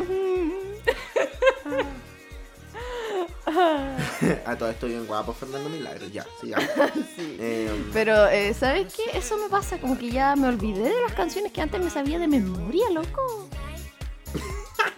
a 4.46 4.56
todo 4.58 4.70
esto 4.70 4.88
bien 4.88 5.06
guapo 5.06 5.34
Fernando 5.34 5.70
Milagro, 5.70 6.08
ya, 6.08 6.26
sigamos. 6.40 6.68
Sí. 7.16 7.38
Eh, 7.40 7.90
Pero, 7.94 8.28
eh, 8.28 8.54
¿sabes 8.54 8.94
qué? 8.94 9.18
Eso 9.18 9.38
me 9.38 9.50
pasa, 9.50 9.78
como 9.80 9.98
que 9.98 10.12
ya 10.12 10.36
me 10.36 10.48
olvidé 10.48 10.84
de 10.84 11.02
las 11.02 11.14
canciones 11.14 11.52
que 11.52 11.62
antes 11.62 11.84
me 11.84 11.90
sabía 11.90 12.20
de 12.20 12.28
memoria, 12.28 12.90
loco. 12.92 13.50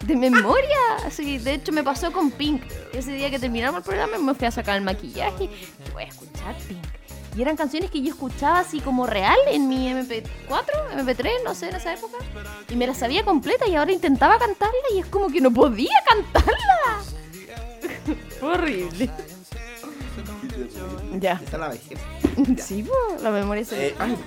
De 0.05 0.15
memoria. 0.15 0.77
Así, 1.05 1.37
de 1.37 1.55
hecho, 1.55 1.71
me 1.71 1.83
pasó 1.83 2.11
con 2.11 2.31
Pink. 2.31 2.63
Ese 2.93 3.11
día 3.13 3.29
que 3.29 3.39
terminamos 3.39 3.79
el 3.79 3.83
programa 3.83 4.17
me 4.17 4.33
fui 4.33 4.47
a 4.47 4.51
sacar 4.51 4.77
el 4.77 4.83
maquillaje 4.83 5.45
y 5.45 5.91
voy 5.93 6.03
a 6.03 6.07
escuchar 6.07 6.55
Pink. 6.67 6.85
Y 7.35 7.41
eran 7.41 7.55
canciones 7.55 7.89
que 7.89 8.01
yo 8.01 8.09
escuchaba 8.09 8.59
así 8.59 8.81
como 8.81 9.07
real 9.07 9.37
en 9.47 9.69
mi 9.69 9.89
MP4, 9.89 10.25
MP3, 10.97 11.29
no 11.45 11.55
sé, 11.55 11.69
en 11.69 11.75
esa 11.75 11.93
época. 11.93 12.17
Y 12.67 12.75
me 12.75 12.85
las 12.87 12.97
sabía 12.97 13.23
completa 13.23 13.67
y 13.67 13.75
ahora 13.75 13.91
intentaba 13.93 14.37
cantarla 14.37 14.75
y 14.93 14.99
es 14.99 15.05
como 15.05 15.29
que 15.29 15.39
no 15.39 15.51
podía 15.51 15.95
cantarla. 16.09 17.10
Horrible. 18.41 19.09
Ya. 21.19 21.33
Esa 21.33 21.43
es 21.43 21.59
la 21.59 21.67
vejez. 21.69 21.99
Sí, 22.63 22.83
po, 22.83 22.93
la 23.21 23.31
memoria 23.31 23.63
se 23.65 23.87
Eh, 23.89 23.95
ay. 23.99 24.17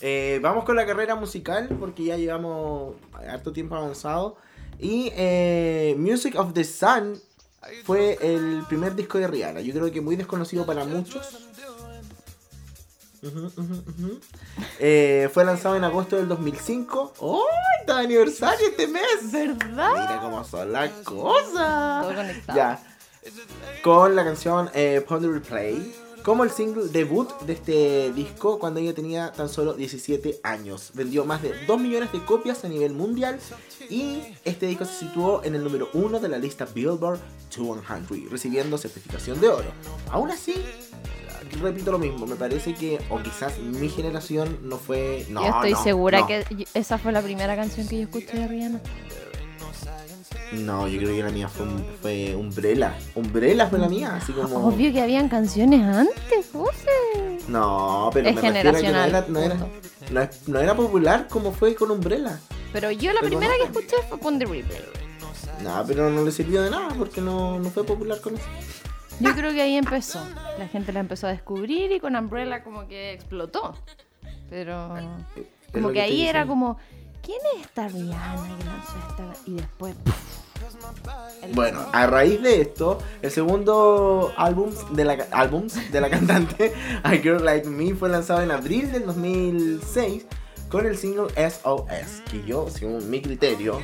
Eh, 0.00 0.38
vamos 0.42 0.64
con 0.64 0.76
la 0.76 0.86
carrera 0.86 1.14
musical 1.14 1.68
porque 1.78 2.04
ya 2.04 2.16
llevamos 2.16 2.94
harto 3.28 3.52
tiempo 3.52 3.76
avanzado. 3.76 4.36
Y 4.78 5.12
eh, 5.14 5.94
Music 5.98 6.34
of 6.36 6.54
the 6.54 6.64
Sun 6.64 7.20
fue 7.84 8.18
el 8.22 8.64
primer 8.68 8.94
disco 8.94 9.18
de 9.18 9.26
Rihanna. 9.26 9.60
Yo 9.60 9.74
creo 9.74 9.90
que 9.92 10.00
muy 10.00 10.16
desconocido 10.16 10.64
para 10.64 10.84
muchos. 10.84 11.50
Eh, 14.78 15.28
fue 15.32 15.44
lanzado 15.44 15.76
en 15.76 15.84
agosto 15.84 16.16
del 16.16 16.28
2005. 16.28 17.14
¡Oh! 17.18 17.44
¡Está 17.80 17.98
de 17.98 18.04
aniversario 18.04 18.68
este 18.68 18.86
mes! 18.86 19.02
¿Verdad? 19.30 19.92
Mira 19.92 20.18
cómo 20.22 20.42
son 20.44 20.72
las 20.72 20.90
cosas. 21.04 22.02
Todo 22.02 22.14
conectado. 22.14 22.56
Ya. 22.56 22.89
Con 23.82 24.16
la 24.16 24.24
canción 24.24 24.70
eh, 24.74 25.04
Pond 25.06 25.26
Replay. 25.26 25.94
Como 26.24 26.44
el 26.44 26.50
single 26.50 26.88
debut 26.88 27.30
de 27.42 27.54
este 27.54 28.12
disco 28.12 28.58
cuando 28.58 28.78
ella 28.78 28.94
tenía 28.94 29.32
tan 29.32 29.48
solo 29.48 29.72
17 29.72 30.40
años. 30.42 30.90
Vendió 30.92 31.24
más 31.24 31.40
de 31.40 31.54
2 31.66 31.80
millones 31.80 32.12
de 32.12 32.22
copias 32.24 32.62
a 32.64 32.68
nivel 32.68 32.92
mundial. 32.92 33.38
Y 33.88 34.22
este 34.44 34.66
disco 34.66 34.84
se 34.84 35.06
situó 35.06 35.42
en 35.44 35.54
el 35.54 35.64
número 35.64 35.88
1 35.94 36.20
de 36.20 36.28
la 36.28 36.36
lista 36.36 36.66
Billboard 36.66 37.18
200, 37.56 38.30
recibiendo 38.30 38.76
certificación 38.76 39.40
de 39.40 39.48
oro. 39.48 39.72
Aún 40.10 40.30
así, 40.30 40.54
repito 41.60 41.90
lo 41.90 41.98
mismo, 41.98 42.26
me 42.26 42.36
parece 42.36 42.74
que, 42.74 43.00
o 43.08 43.18
quizás 43.22 43.58
mi 43.58 43.88
generación 43.88 44.58
no 44.62 44.76
fue. 44.76 45.26
No, 45.30 45.42
yo 45.42 45.48
estoy 45.48 45.72
no, 45.72 45.82
segura 45.82 46.20
no. 46.20 46.26
que 46.26 46.44
esa 46.74 46.98
fue 46.98 47.12
la 47.12 47.22
primera 47.22 47.56
canción 47.56 47.88
que 47.88 47.96
yo 47.96 48.02
escuché 48.02 48.38
de 48.38 48.46
Rihanna. 48.46 48.80
No, 50.52 50.88
yo 50.88 50.98
creo 50.98 51.14
que 51.14 51.22
la 51.22 51.30
mía 51.30 51.48
fue, 51.48 52.34
Umbrella. 52.34 52.96
Umbrella 53.14 53.66
fue 53.68 53.78
la 53.78 53.88
mía, 53.88 54.16
así 54.16 54.32
como. 54.32 54.66
Obvio 54.66 54.92
que 54.92 55.00
habían 55.00 55.28
canciones 55.28 55.82
antes, 55.82 56.50
José. 56.52 57.38
No, 57.48 58.10
pero 58.12 58.28
Es 58.28 58.34
me 58.34 58.40
refiero 58.42 58.70
a 58.70 58.72
que 58.72 58.82
no 58.82 58.88
generacional, 58.88 59.08
era, 59.10 59.24
no, 59.28 59.40
era, 59.40 60.30
no 60.46 60.60
era 60.60 60.74
popular 60.74 61.28
como 61.28 61.52
fue 61.52 61.74
con 61.74 61.90
Umbrella. 61.90 62.38
Pero 62.72 62.90
yo 62.90 63.12
la 63.12 63.20
Pero 63.20 63.38
primera 63.38 63.52
no. 63.52 63.58
que 63.58 63.64
escuché 63.78 63.96
fue 64.08 64.18
Pon 64.18 64.38
the 64.38 64.44
Replay. 64.46 64.80
No, 65.62 65.84
pero 65.86 66.10
no 66.10 66.24
le 66.24 66.32
sirvió 66.32 66.62
de 66.62 66.70
nada 66.70 66.88
porque 66.96 67.20
no, 67.20 67.58
no 67.58 67.70
fue 67.70 67.84
popular 67.84 68.20
con 68.20 68.34
eso. 68.34 68.44
Yo 69.20 69.34
creo 69.34 69.52
que 69.52 69.60
ahí 69.60 69.76
empezó. 69.76 70.20
La 70.58 70.66
gente 70.68 70.92
la 70.92 71.00
empezó 71.00 71.26
a 71.26 71.30
descubrir 71.30 71.92
y 71.92 72.00
con 72.00 72.16
Umbrella 72.16 72.64
como 72.64 72.88
que 72.88 73.12
explotó. 73.12 73.74
Pero 74.48 74.88
como 75.72 75.90
que 75.92 76.00
ahí 76.00 76.26
era 76.26 76.46
como, 76.46 76.78
¿quién 77.22 77.38
es 77.56 77.66
esta 77.66 77.88
Rihanna 77.88 78.56
que 78.58 78.64
lanzó 78.64 78.92
esta? 79.08 79.32
Y 79.46 79.54
después... 79.54 79.94
el- 81.42 81.54
Bueno, 81.54 81.86
a 81.92 82.06
raíz 82.06 82.42
de 82.42 82.60
esto, 82.60 82.98
el 83.22 83.30
segundo 83.30 84.32
álbum 84.36 84.70
de 84.92 85.04
la, 85.04 85.12
álbums 85.32 85.90
de 85.92 86.00
la 86.00 86.10
cantante 86.16 86.72
A 87.02 87.10
Girl 87.12 87.44
Like 87.44 87.68
Me 87.68 87.94
fue 87.94 88.08
lanzado 88.08 88.42
en 88.42 88.50
abril 88.50 88.92
del 88.92 89.06
2006 89.06 90.26
con 90.68 90.86
el 90.86 90.96
single 90.96 91.28
SOS, 91.36 92.22
que 92.30 92.44
yo, 92.46 92.68
según 92.70 93.10
mi 93.10 93.20
criterio, 93.20 93.80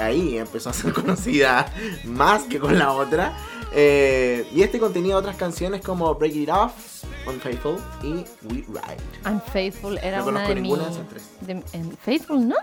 ahí 0.00 0.38
empezó 0.38 0.70
a 0.70 0.72
ser 0.72 0.92
conocida 0.94 1.72
más 2.04 2.42
que 2.44 2.58
con 2.58 2.78
la 2.78 2.92
otra. 2.92 3.32
Eh, 3.72 4.48
y 4.52 4.62
este 4.62 4.80
contenía 4.80 5.16
otras 5.16 5.36
canciones 5.36 5.80
como 5.82 6.12
Break 6.16 6.34
It 6.34 6.48
Off, 6.50 7.04
Unfaithful 7.26 7.76
y 8.02 8.12
We 8.46 8.64
Ride. 8.68 9.30
Unfaithful 9.30 9.98
era 9.98 10.18
No 10.18 10.26
una 10.28 10.48
de 10.48 10.54
mis... 10.56 10.62
ninguna 10.62 10.84
de 10.86 10.90
esas 10.90 11.08
tres. 11.08 11.22
de- 11.40 11.78
Unfaithful, 11.78 12.48
¿no? 12.48 12.56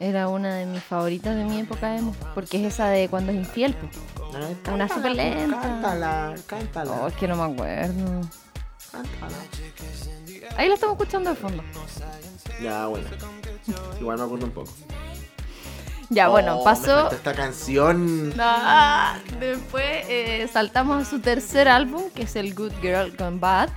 Era 0.00 0.28
una 0.28 0.54
de 0.56 0.64
mis 0.66 0.82
favoritas 0.82 1.36
de 1.36 1.44
mi 1.44 1.60
época 1.60 1.96
emo. 1.96 2.14
Porque 2.34 2.56
es 2.64 2.72
esa 2.72 2.88
de 2.88 3.08
cuando 3.08 3.30
es 3.32 3.38
infiel. 3.38 3.74
po. 3.74 3.86
Ay, 4.34 4.36
Una 4.36 4.48
cántala, 4.62 4.88
súper 4.88 5.12
lenta. 5.12 5.60
Cántala, 5.60 6.34
cántala, 6.46 6.92
Oh, 7.02 7.06
es 7.08 7.14
que 7.14 7.28
no 7.28 7.36
me 7.36 7.52
acuerdo. 7.52 8.20
cántala. 8.90 9.36
Ahí 10.56 10.68
la 10.68 10.74
estamos 10.74 10.94
escuchando 10.98 11.30
de 11.30 11.36
fondo. 11.36 11.62
Ya, 12.62 12.86
bueno. 12.86 13.06
Igual 14.00 14.18
me 14.18 14.24
acuerdo 14.24 14.46
un 14.46 14.52
poco. 14.52 14.72
Ya, 16.12 16.28
bueno, 16.28 16.56
Oh, 16.56 16.58
me 16.58 16.64
pasó. 16.64 17.10
esta 17.10 17.32
canción. 17.34 18.34
Ah, 18.38 19.16
después 19.38 19.84
eh, 20.08 20.48
saltamos 20.52 21.02
a 21.06 21.08
su 21.10 21.20
tercer 21.20 21.68
álbum, 21.68 22.02
que 22.14 22.22
es 22.24 22.34
el 22.36 22.52
Good 22.54 22.72
Girl 22.82 23.14
Gone 23.16 23.38
Bad, 23.38 23.68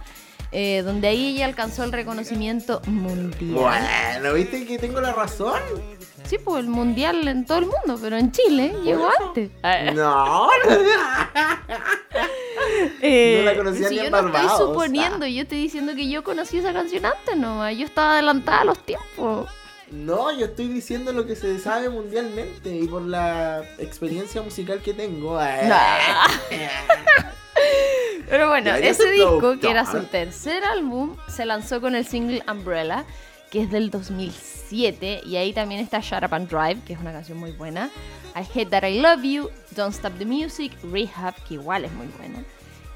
eh, 0.51 0.81
donde 0.83 1.07
ahí 1.09 1.35
ella 1.35 1.45
alcanzó 1.45 1.83
el 1.83 1.91
reconocimiento 1.91 2.81
mundial. 2.87 3.51
Bueno, 3.53 4.33
¿viste 4.33 4.65
que 4.65 4.79
tengo 4.79 4.99
la 4.99 5.13
razón? 5.13 5.59
Sí, 6.25 6.37
pues 6.43 6.63
el 6.63 6.69
mundial 6.69 7.27
en 7.27 7.45
todo 7.45 7.59
el 7.59 7.65
mundo, 7.65 7.99
pero 8.01 8.17
en 8.17 8.31
Chile 8.31 8.73
llegó 8.83 9.09
antes. 9.19 9.51
No. 9.93 10.49
Eh, 13.01 13.39
No 13.43 13.51
la 13.51 13.57
conocía 13.57 13.89
si 13.89 13.95
ni 13.97 14.03
yo 14.03 14.09
no 14.09 14.27
estoy 14.27 14.47
suponiendo, 14.57 15.27
yo 15.27 15.41
estoy 15.41 15.57
diciendo 15.59 15.93
que 15.95 16.07
yo 16.09 16.23
conocí 16.23 16.57
esa 16.59 16.71
canción 16.71 17.05
antes 17.05 17.35
nomás. 17.35 17.75
Yo 17.75 17.85
estaba 17.85 18.13
adelantada 18.13 18.61
a 18.61 18.65
los 18.65 18.79
tiempos. 18.85 19.49
No, 19.93 20.31
yo 20.37 20.45
estoy 20.47 20.67
diciendo 20.69 21.13
lo 21.13 21.25
que 21.27 21.35
se 21.35 21.59
sabe 21.59 21.87
mundialmente 21.89 22.75
y 22.75 22.87
por 22.87 23.01
la 23.03 23.63
experiencia 23.77 24.41
musical 24.41 24.81
que 24.81 24.93
tengo. 24.93 25.39
eh. 25.41 25.69
Pero 28.29 28.49
bueno, 28.49 28.73
ese 28.73 29.11
disco, 29.11 29.59
que 29.59 29.69
era 29.69 29.85
su 29.85 30.03
tercer 30.05 30.63
álbum, 30.63 31.15
se 31.27 31.45
lanzó 31.45 31.79
con 31.81 31.93
el 31.95 32.05
single 32.07 32.41
Umbrella, 32.49 33.05
que 33.51 33.61
es 33.63 33.69
del 33.71 33.91
2007. 33.91 35.21
Y 35.25 35.35
ahí 35.35 35.53
también 35.53 35.81
está 35.81 35.99
Shut 35.99 36.23
Up 36.23 36.33
and 36.33 36.49
Drive, 36.49 36.81
que 36.85 36.93
es 36.93 36.99
una 36.99 37.11
canción 37.11 37.37
muy 37.37 37.51
buena. 37.51 37.91
I 38.35 38.39
Hate 38.39 38.69
That 38.71 38.83
I 38.87 38.99
Love 38.99 39.21
You, 39.23 39.49
Don't 39.75 39.93
Stop 39.93 40.17
the 40.17 40.25
Music, 40.25 40.71
Rehab, 40.91 41.35
que 41.47 41.55
igual 41.55 41.85
es 41.85 41.91
muy 41.91 42.07
buena. 42.17 42.43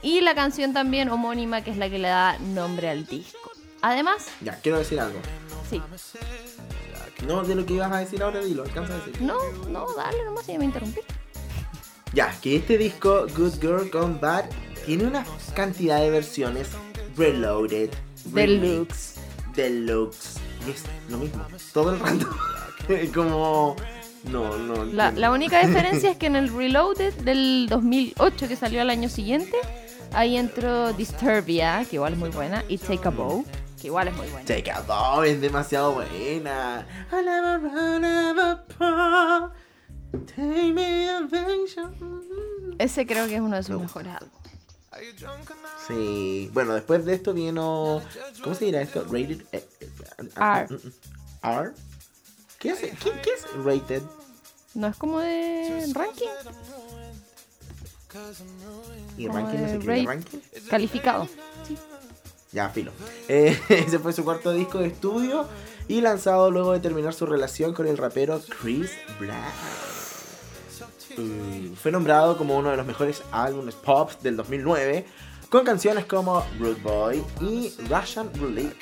Y 0.02 0.22
la 0.22 0.34
canción 0.34 0.74
también 0.74 1.10
homónima, 1.10 1.62
que 1.64 1.70
es 1.72 1.78
la 1.78 1.90
que 1.90 2.00
le 2.00 2.08
da 2.08 2.38
nombre 2.40 2.90
al 2.90 3.06
disco. 3.06 3.52
Además, 3.82 4.28
Ya, 4.42 4.56
quiero 4.62 4.80
decir 4.80 5.00
algo. 5.00 5.20
sí, 5.70 5.80
No, 7.26 7.44
de 7.44 7.56
lo 7.56 7.66
que 7.66 7.74
ibas 7.74 7.92
a 7.92 7.98
decir 7.98 8.22
ahora, 8.22 8.44
dilo, 8.44 8.64
alcanza 8.64 8.94
a 8.94 8.98
decir. 8.98 9.22
no, 9.22 9.38
no, 9.70 9.86
dale 9.96 10.24
nomás, 10.26 10.46
ya 10.46 10.58
me 10.60 10.66
interrumpí. 10.66 11.02
Ya, 12.14 12.32
que 12.42 12.56
este 12.56 12.78
disco, 12.78 13.26
Good 13.36 13.60
Girl 13.60 13.90
Gone 13.92 14.18
Bad, 14.22 14.46
tiene 14.86 15.06
una 15.06 15.26
cantidad 15.56 16.00
de 16.00 16.10
versiones 16.10 16.70
reloaded, 17.16 17.90
Deluxe. 18.26 19.16
deluxe. 19.56 20.38
Y 20.66 20.72
es 20.72 20.84
lo 21.10 21.18
mismo, 21.18 21.46
todo 21.74 21.94
el 21.94 22.00
rato. 22.00 22.28
Como. 23.14 23.76
No, 24.32 24.58
no. 24.58 24.86
La, 24.86 25.12
la 25.12 25.32
única 25.32 25.66
diferencia 25.66 26.12
es 26.12 26.18
que 26.18 26.26
en 26.26 26.36
el 26.36 26.54
Reloaded 26.54 27.14
del 27.16 27.68
2008, 27.70 28.48
que 28.48 28.56
salió 28.56 28.82
al 28.82 28.90
año 28.90 29.08
siguiente, 29.10 29.56
ahí 30.14 30.36
entró 30.36 30.92
Disturbia, 30.94 31.86
que 31.90 31.96
igual 31.98 32.14
es 32.14 32.20
muy 32.20 32.30
buena, 32.30 32.64
y 32.68 32.78
Take 32.78 33.08
a 33.08 33.12
Bow, 33.12 33.46
que 33.80 33.88
igual 33.88 34.08
es 34.08 34.16
muy 34.16 34.28
buena. 34.28 34.46
Take 34.46 34.72
a 34.72 34.82
Bow 34.82 35.24
es 35.24 35.40
demasiado 35.40 35.94
buena. 35.94 36.86
Ese 42.80 43.06
creo 43.06 43.28
que 43.28 43.36
es 43.36 43.42
uno 43.42 43.56
de 43.56 43.64
sus 43.64 43.76
Me 43.76 43.82
mejores 43.84 44.14
álbumes. 44.14 44.38
Sí, 45.88 46.50
bueno, 46.54 46.74
después 46.74 47.06
de 47.06 47.14
esto 47.14 47.34
vino. 47.34 48.02
¿Cómo 48.44 48.56
se 48.56 48.66
dirá 48.66 48.82
esto? 48.82 49.04
Rated. 49.04 49.42
eh, 49.52 49.68
eh, 49.80 49.90
R. 50.36 50.68
mm, 50.70 50.74
mm, 50.74 50.94
R. 51.44 51.72
¿Qué 52.60 52.70
es, 52.70 52.80
qué, 52.80 52.96
qué 53.22 53.30
es 53.36 53.64
rated? 53.64 54.02
¿No 54.74 54.88
es 54.88 54.96
como 54.98 55.20
de 55.20 55.86
ranking? 55.94 56.28
¿Y 59.18 59.28
ranking 59.28 59.58
no 59.58 59.62
de 59.62 59.68
se 59.70 59.78
rate. 59.80 60.04
ranking? 60.06 60.40
Calificado. 60.70 61.28
Ya, 62.52 62.70
filo. 62.70 62.92
Eh, 63.28 63.60
ese 63.70 64.00
fue 64.00 64.14
su 64.14 64.24
cuarto 64.24 64.54
disco 64.54 64.80
de 64.80 64.88
estudio 64.88 65.46
y 65.88 66.02
lanzado 66.02 66.52
luego 66.52 66.74
de 66.74 66.80
terminar 66.80 67.14
su 67.14 67.26
relación 67.26 67.74
con 67.74 67.88
el 67.88 67.98
rapero 67.98 68.42
Chris 68.62 68.92
Brown. 69.20 69.36
Mm, 71.18 71.74
fue 71.74 71.92
nombrado 71.92 72.38
como 72.38 72.58
uno 72.58 72.70
de 72.70 72.78
los 72.78 72.86
mejores 72.86 73.24
álbumes 73.32 73.76
pop 73.76 74.12
del 74.22 74.38
2009 74.38 75.06
con 75.50 75.64
canciones 75.64 76.06
como 76.06 76.46
Rude 76.60 76.82
Boy 76.82 77.24
y 77.42 77.74
Russian 77.90 78.30
Roulette. 78.36 78.78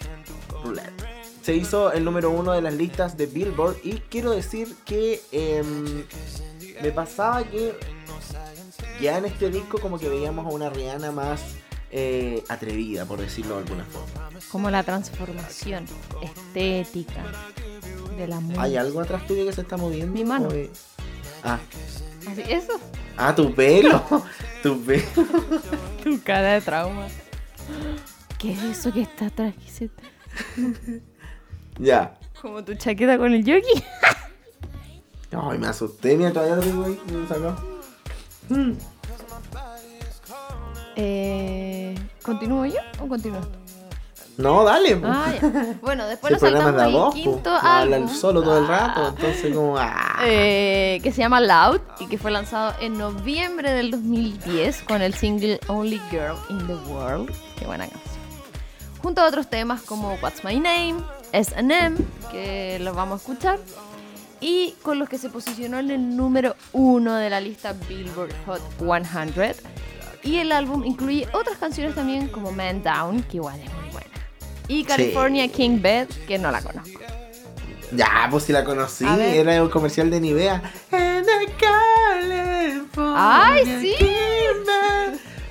Se 1.42 1.56
hizo 1.56 1.92
el 1.92 2.04
número 2.04 2.32
uno 2.32 2.54
de 2.54 2.62
las 2.62 2.74
listas 2.74 3.16
de 3.18 3.28
Billboard 3.28 3.78
y 3.84 4.00
quiero 4.10 4.32
decir 4.32 4.76
que 4.84 5.22
em, 5.32 6.04
me 6.82 6.92
pasaba 6.92 7.44
que 7.44 7.78
ya 9.00 9.20
en 9.20 9.26
este 9.26 9.52
disco 9.52 9.80
como 9.80 10.00
que 10.00 10.10
veíamos 10.10 10.46
a 10.46 10.50
una 10.50 10.72
Rihanna 10.72 11.12
más 11.12 11.42
eh, 11.92 12.44
atrevida, 12.50 13.06
por 13.06 13.20
decirlo 13.20 13.56
de 13.56 13.62
alguna 13.64 13.86
forma. 13.86 14.30
Como 14.52 14.70
la 14.70 14.84
transformación 14.84 15.86
estética 16.22 17.24
de 18.18 18.28
la 18.28 18.40
música. 18.40 18.62
¿Hay 18.64 18.78
algo 18.78 19.02
atrás 19.02 19.26
tuyo 19.28 19.46
que 19.46 19.54
se 19.54 19.62
está 19.62 19.78
moviendo? 19.78 20.12
Mi 20.14 20.24
mano. 20.24 20.50
Ah. 21.44 21.60
Eso. 22.48 22.74
ah, 23.18 23.34
tu 23.36 23.54
pelo. 23.54 24.04
tu 24.64 24.82
pelo. 24.82 25.04
Tu 26.04 26.22
cara 26.22 26.54
de 26.54 26.62
trauma. 26.62 27.08
¿Qué 28.38 28.52
es 28.54 28.62
eso 28.64 28.94
que 28.94 29.02
está 29.02 29.26
atrás? 29.28 29.54
¿Qué 29.64 29.72
se- 29.72 31.02
ya. 31.80 32.18
Como 32.42 32.64
tu 32.64 32.76
chaqueta 32.76 33.18
con 33.18 33.34
el 33.34 33.44
yogi. 33.44 33.84
Ay, 35.32 35.58
me 35.58 35.68
asusté, 35.68 36.16
mira, 36.16 36.32
todavía 36.32 36.56
lo 36.58 36.62
tengo 36.62 36.86
ahí. 36.86 37.00
Me 37.08 37.14
lo 37.14 37.28
sacó. 37.28 37.56
Mm. 38.50 38.74
Eh, 40.96 41.96
¿Continúo 42.24 42.66
yo 42.66 42.80
o 43.02 43.08
continúas 43.08 43.46
tú? 43.46 43.58
No, 44.38 44.64
dale. 44.66 45.00
Ah. 45.04 45.32
Bueno, 45.82 46.08
después 46.08 46.34
nos 46.34 46.44
el 46.44 46.50
saltamos 46.52 46.76
de 46.76 46.84
al 46.84 46.92
voz, 46.92 47.14
quinto 47.16 47.50
habla 47.52 47.96
álbum. 47.98 48.10
el 48.10 48.16
solo 48.16 48.44
todo 48.44 48.58
el 48.60 48.66
Ah. 48.66 48.68
rato, 48.88 49.08
entonces 49.10 49.56
como... 49.56 49.78
ah. 49.78 50.20
Eh, 50.26 51.00
que 51.04 51.12
se 51.12 51.20
llama 51.22 51.40
Loud 51.40 51.80
y 52.00 52.08
que 52.08 52.18
fue 52.18 52.32
lanzado 52.32 52.74
en 52.82 52.98
noviembre 52.98 53.72
del 53.72 53.92
2010 53.92 54.82
con 54.84 55.02
el 55.02 55.14
single 55.14 55.60
Only 55.68 56.02
Girl 56.12 56.36
in 56.50 56.66
the 56.68 56.76
World. 56.92 57.32
Qué 57.58 57.66
buena 57.66 57.88
canción. 57.88 58.16
Junto 59.02 59.22
a 59.22 59.28
otros 59.28 59.48
temas 59.50 59.82
como 59.84 60.18
What's 60.22 60.44
My 60.44 60.56
Name, 60.60 60.96
SM, 61.32 61.96
que 62.32 62.80
los 62.82 62.96
vamos 62.96 63.20
a 63.22 63.24
escuchar, 63.24 63.60
y 64.42 64.74
con 64.82 65.00
los 65.00 65.08
que 65.08 65.18
se 65.18 65.30
posicionó 65.30 65.78
en 65.80 65.92
el 65.92 66.18
número 66.18 66.56
uno 66.74 67.16
de 67.16 67.30
la 67.30 67.40
lista 67.40 67.74
Billboard 67.88 68.34
Hot 68.48 68.62
100. 68.80 69.56
Y 70.26 70.40
el 70.40 70.52
álbum 70.52 70.84
incluye 70.84 71.28
otras 71.34 71.58
canciones 71.58 71.96
también 71.96 72.28
como 72.28 72.52
Man 72.52 72.84
Down, 72.84 73.24
que 73.24 73.38
igual 73.38 73.60
es 73.60 73.72
muy 73.72 73.92
buena. 73.92 74.10
Y 74.68 74.84
California 74.84 75.48
King 75.48 75.80
Bed, 75.80 76.10
que 76.28 76.40
no 76.40 76.50
la 76.50 76.62
conozco. 76.62 77.00
Ya, 77.92 78.28
pues 78.32 78.46
si 78.46 78.52
la 78.52 78.64
conocí, 78.64 79.06
era 79.06 79.62
un 79.62 79.70
comercial 79.70 80.10
de 80.10 80.20
Nivea. 80.20 80.64
¡Ay, 82.98 83.80
sí! 83.80 83.96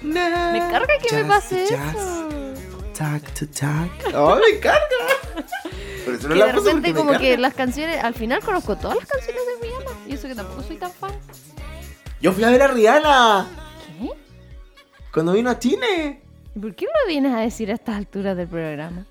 Me 0.02 0.58
carga 0.58 0.98
que 1.00 1.16
me 1.16 1.24
pase 1.24 1.64
eso. 1.64 2.28
Talk 2.98 3.22
to 3.34 3.46
talk. 3.46 4.14
¡Oh, 4.14 4.36
me 4.36 4.58
carga! 4.58 4.80
Por 6.04 6.14
eso 6.14 6.28
no 6.28 6.34
que 6.34 6.40
la 6.40 6.46
de 6.46 6.52
repente 6.52 6.92
me 6.92 6.94
como 6.94 7.18
que 7.18 7.38
las 7.38 7.54
canciones, 7.54 8.02
al 8.02 8.14
final 8.14 8.42
conozco 8.42 8.76
todas 8.76 8.98
las 8.98 9.08
canciones 9.08 9.42
de 9.46 9.66
Rihanna 9.66 9.90
y 10.08 10.14
eso 10.14 10.28
que 10.28 10.34
tampoco 10.34 10.62
soy 10.62 10.76
tan 10.76 10.92
fan. 10.92 11.12
Yo 12.20 12.32
fui 12.32 12.42
a 12.44 12.50
ver 12.50 12.62
a 12.62 12.68
Rihanna. 12.68 13.63
Cuando 15.14 15.32
vino 15.32 15.48
a 15.48 15.58
Chile. 15.58 16.20
¿Y 16.54 16.58
por 16.58 16.74
qué 16.74 16.86
lo 16.86 17.08
vienes 17.08 17.32
a 17.32 17.40
decir 17.40 17.70
a 17.70 17.74
estas 17.74 17.96
alturas 17.96 18.36
del 18.36 18.48
programa? 18.48 19.06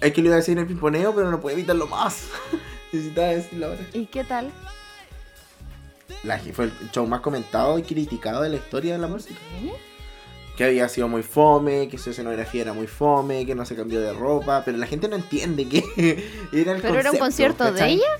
Es 0.00 0.12
que 0.12 0.22
lo 0.22 0.28
iba 0.28 0.36
a 0.36 0.38
decir 0.38 0.52
en 0.52 0.60
el 0.60 0.66
pimponeo, 0.66 1.12
pero 1.14 1.28
no 1.30 1.40
puedo 1.40 1.56
evitarlo 1.56 1.88
más. 1.88 2.28
Necesitaba 2.92 3.28
decirlo 3.28 3.66
ahora. 3.66 3.80
¿Y 3.92 4.06
qué 4.06 4.24
tal? 4.24 4.50
La, 6.22 6.38
fue 6.38 6.66
el 6.66 6.72
show 6.92 7.06
más 7.06 7.20
comentado 7.20 7.78
y 7.78 7.82
criticado 7.82 8.42
de 8.42 8.48
la 8.50 8.56
historia 8.56 8.92
de 8.92 8.98
la 8.98 9.08
música. 9.08 9.40
¿Qué? 9.60 9.90
que 10.56 10.64
había 10.64 10.90
sido 10.90 11.08
muy 11.08 11.22
fome, 11.22 11.88
que 11.88 11.96
su 11.96 12.10
escenografía 12.10 12.60
era 12.60 12.74
muy 12.74 12.86
fome, 12.86 13.46
que 13.46 13.54
no 13.54 13.64
se 13.64 13.74
cambió 13.74 13.98
de 13.98 14.12
ropa, 14.12 14.62
pero 14.62 14.76
la 14.76 14.86
gente 14.86 15.08
no 15.08 15.16
entiende 15.16 15.66
que 15.66 15.78
era 16.52 16.72
el 16.72 16.82
¿Pero 16.82 17.00
era 17.00 17.12
un 17.12 17.18
concierto 17.18 17.72
de 17.72 17.88
ella? 17.88 18.18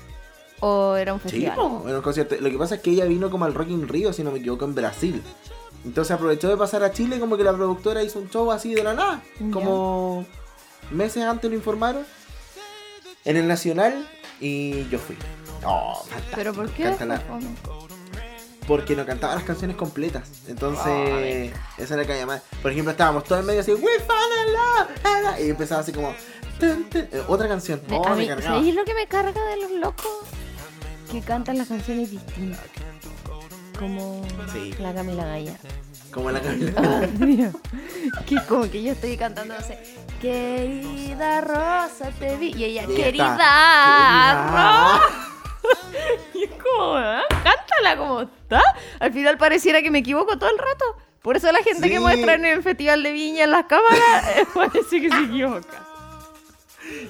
¿O 0.59 0.95
era 0.95 1.13
un 1.13 1.19
Sí, 1.19 1.29
festival? 1.29 1.55
po, 1.55 1.83
era 1.87 1.97
un 1.97 2.03
concierto. 2.03 2.35
Lo 2.39 2.49
que 2.49 2.57
pasa 2.57 2.75
es 2.75 2.81
que 2.81 2.89
ella 2.89 3.05
vino 3.05 3.29
como 3.29 3.45
al 3.45 3.53
Rock 3.53 3.69
in 3.69 3.87
Rio, 3.87 4.11
si 4.11 4.23
no 4.23 4.31
me 4.31 4.39
equivoco, 4.39 4.65
en 4.65 4.73
Brasil. 4.73 5.21
Entonces 5.83 6.11
aprovechó 6.11 6.47
de 6.49 6.57
pasar 6.57 6.83
a 6.83 6.91
Chile 6.91 7.19
como 7.19 7.37
que 7.37 7.43
la 7.43 7.53
productora 7.53 8.03
hizo 8.03 8.19
un 8.19 8.29
show 8.29 8.51
así 8.51 8.73
de 8.73 8.83
la 8.83 8.93
nada. 8.93 9.23
Como 9.51 10.25
meses 10.91 11.23
antes 11.23 11.49
lo 11.49 11.55
informaron. 11.55 12.05
En 13.25 13.37
el 13.37 13.47
Nacional 13.47 14.07
y 14.39 14.87
yo 14.89 14.97
fui. 14.99 15.15
Oh. 15.63 16.03
¿Pero 16.35 16.53
por 16.53 16.69
qué? 16.71 16.85
La- 17.05 17.21
porque 18.67 18.95
no 18.95 19.05
cantaba 19.05 19.35
las 19.35 19.43
canciones 19.43 19.75
completas. 19.75 20.29
Entonces, 20.47 20.85
Ay. 20.85 21.53
esa 21.77 21.95
era 21.95 22.03
la 22.03 22.07
que 22.07 22.17
llamaba. 22.19 22.41
Por 22.61 22.71
ejemplo, 22.71 22.91
estábamos 22.91 23.23
todos 23.23 23.41
en 23.41 23.47
medio 23.47 23.61
así, 23.61 23.73
We 23.73 23.99
found 23.99 24.11
a 24.11 24.45
love, 24.51 25.05
a 25.05 25.21
love", 25.31 25.39
Y 25.45 25.49
empezaba 25.49 25.81
así 25.81 25.91
como, 25.91 26.13
"Tun, 26.59 26.85
tun", 26.89 27.01
eh, 27.11 27.23
otra 27.27 27.47
canción. 27.47 27.81
Oh, 27.91 28.05
a 28.07 28.11
me 28.11 28.17
mí, 28.21 28.27
cargaba. 28.27 28.57
¿sabéis 28.57 28.75
lo 28.75 28.85
que 28.85 28.93
me 28.93 29.07
carga 29.07 29.43
de 29.47 29.57
los 29.57 29.71
locos? 29.71 30.05
Que 31.11 31.21
cantan 31.21 31.57
las 31.57 31.67
canciones 31.67 32.11
distintas. 32.11 32.59
Como 33.81 34.23
Sí. 34.53 34.75
la 34.79 34.93
Camila 34.93 35.25
Gallardo. 35.25 35.67
Como 36.13 36.29
la 36.29 36.39
Camila. 36.43 36.71
Ay, 36.77 37.35
Dios. 37.35 37.55
Que 38.27 38.35
como 38.47 38.69
que 38.69 38.83
yo 38.83 38.91
estoy 38.91 39.17
cantando, 39.17 39.55
no 39.55 39.61
sé, 39.61 39.79
querida 40.21 41.41
Rosa, 41.41 42.11
te 42.19 42.35
vi. 42.37 42.53
Y 42.55 42.63
ella, 42.65 42.85
querida, 42.85 43.33
Rosa. 44.45 45.01
Y 46.33 46.43
es 46.43 46.51
como, 46.51 46.93
¿ah? 46.95 47.21
cántala 47.29 47.97
como 47.97 48.21
está. 48.21 48.61
Al 48.99 49.13
final 49.13 49.37
pareciera 49.37 49.81
que 49.81 49.89
me 49.91 49.99
equivoco 49.99 50.37
todo 50.37 50.49
el 50.49 50.57
rato. 50.57 50.85
Por 51.23 51.37
eso 51.37 51.51
la 51.51 51.61
gente 51.63 51.89
que 51.89 51.99
muestra 51.99 52.35
en 52.35 52.45
el 52.45 52.61
Festival 52.63 53.01
de 53.03 53.11
Viña 53.11 53.43
en 53.45 53.51
las 53.51 53.65
cámaras 53.65 54.27
eh, 54.37 54.45
parece 54.53 55.01
que 55.01 55.09
se 55.09 55.19
equivoca. 55.23 55.87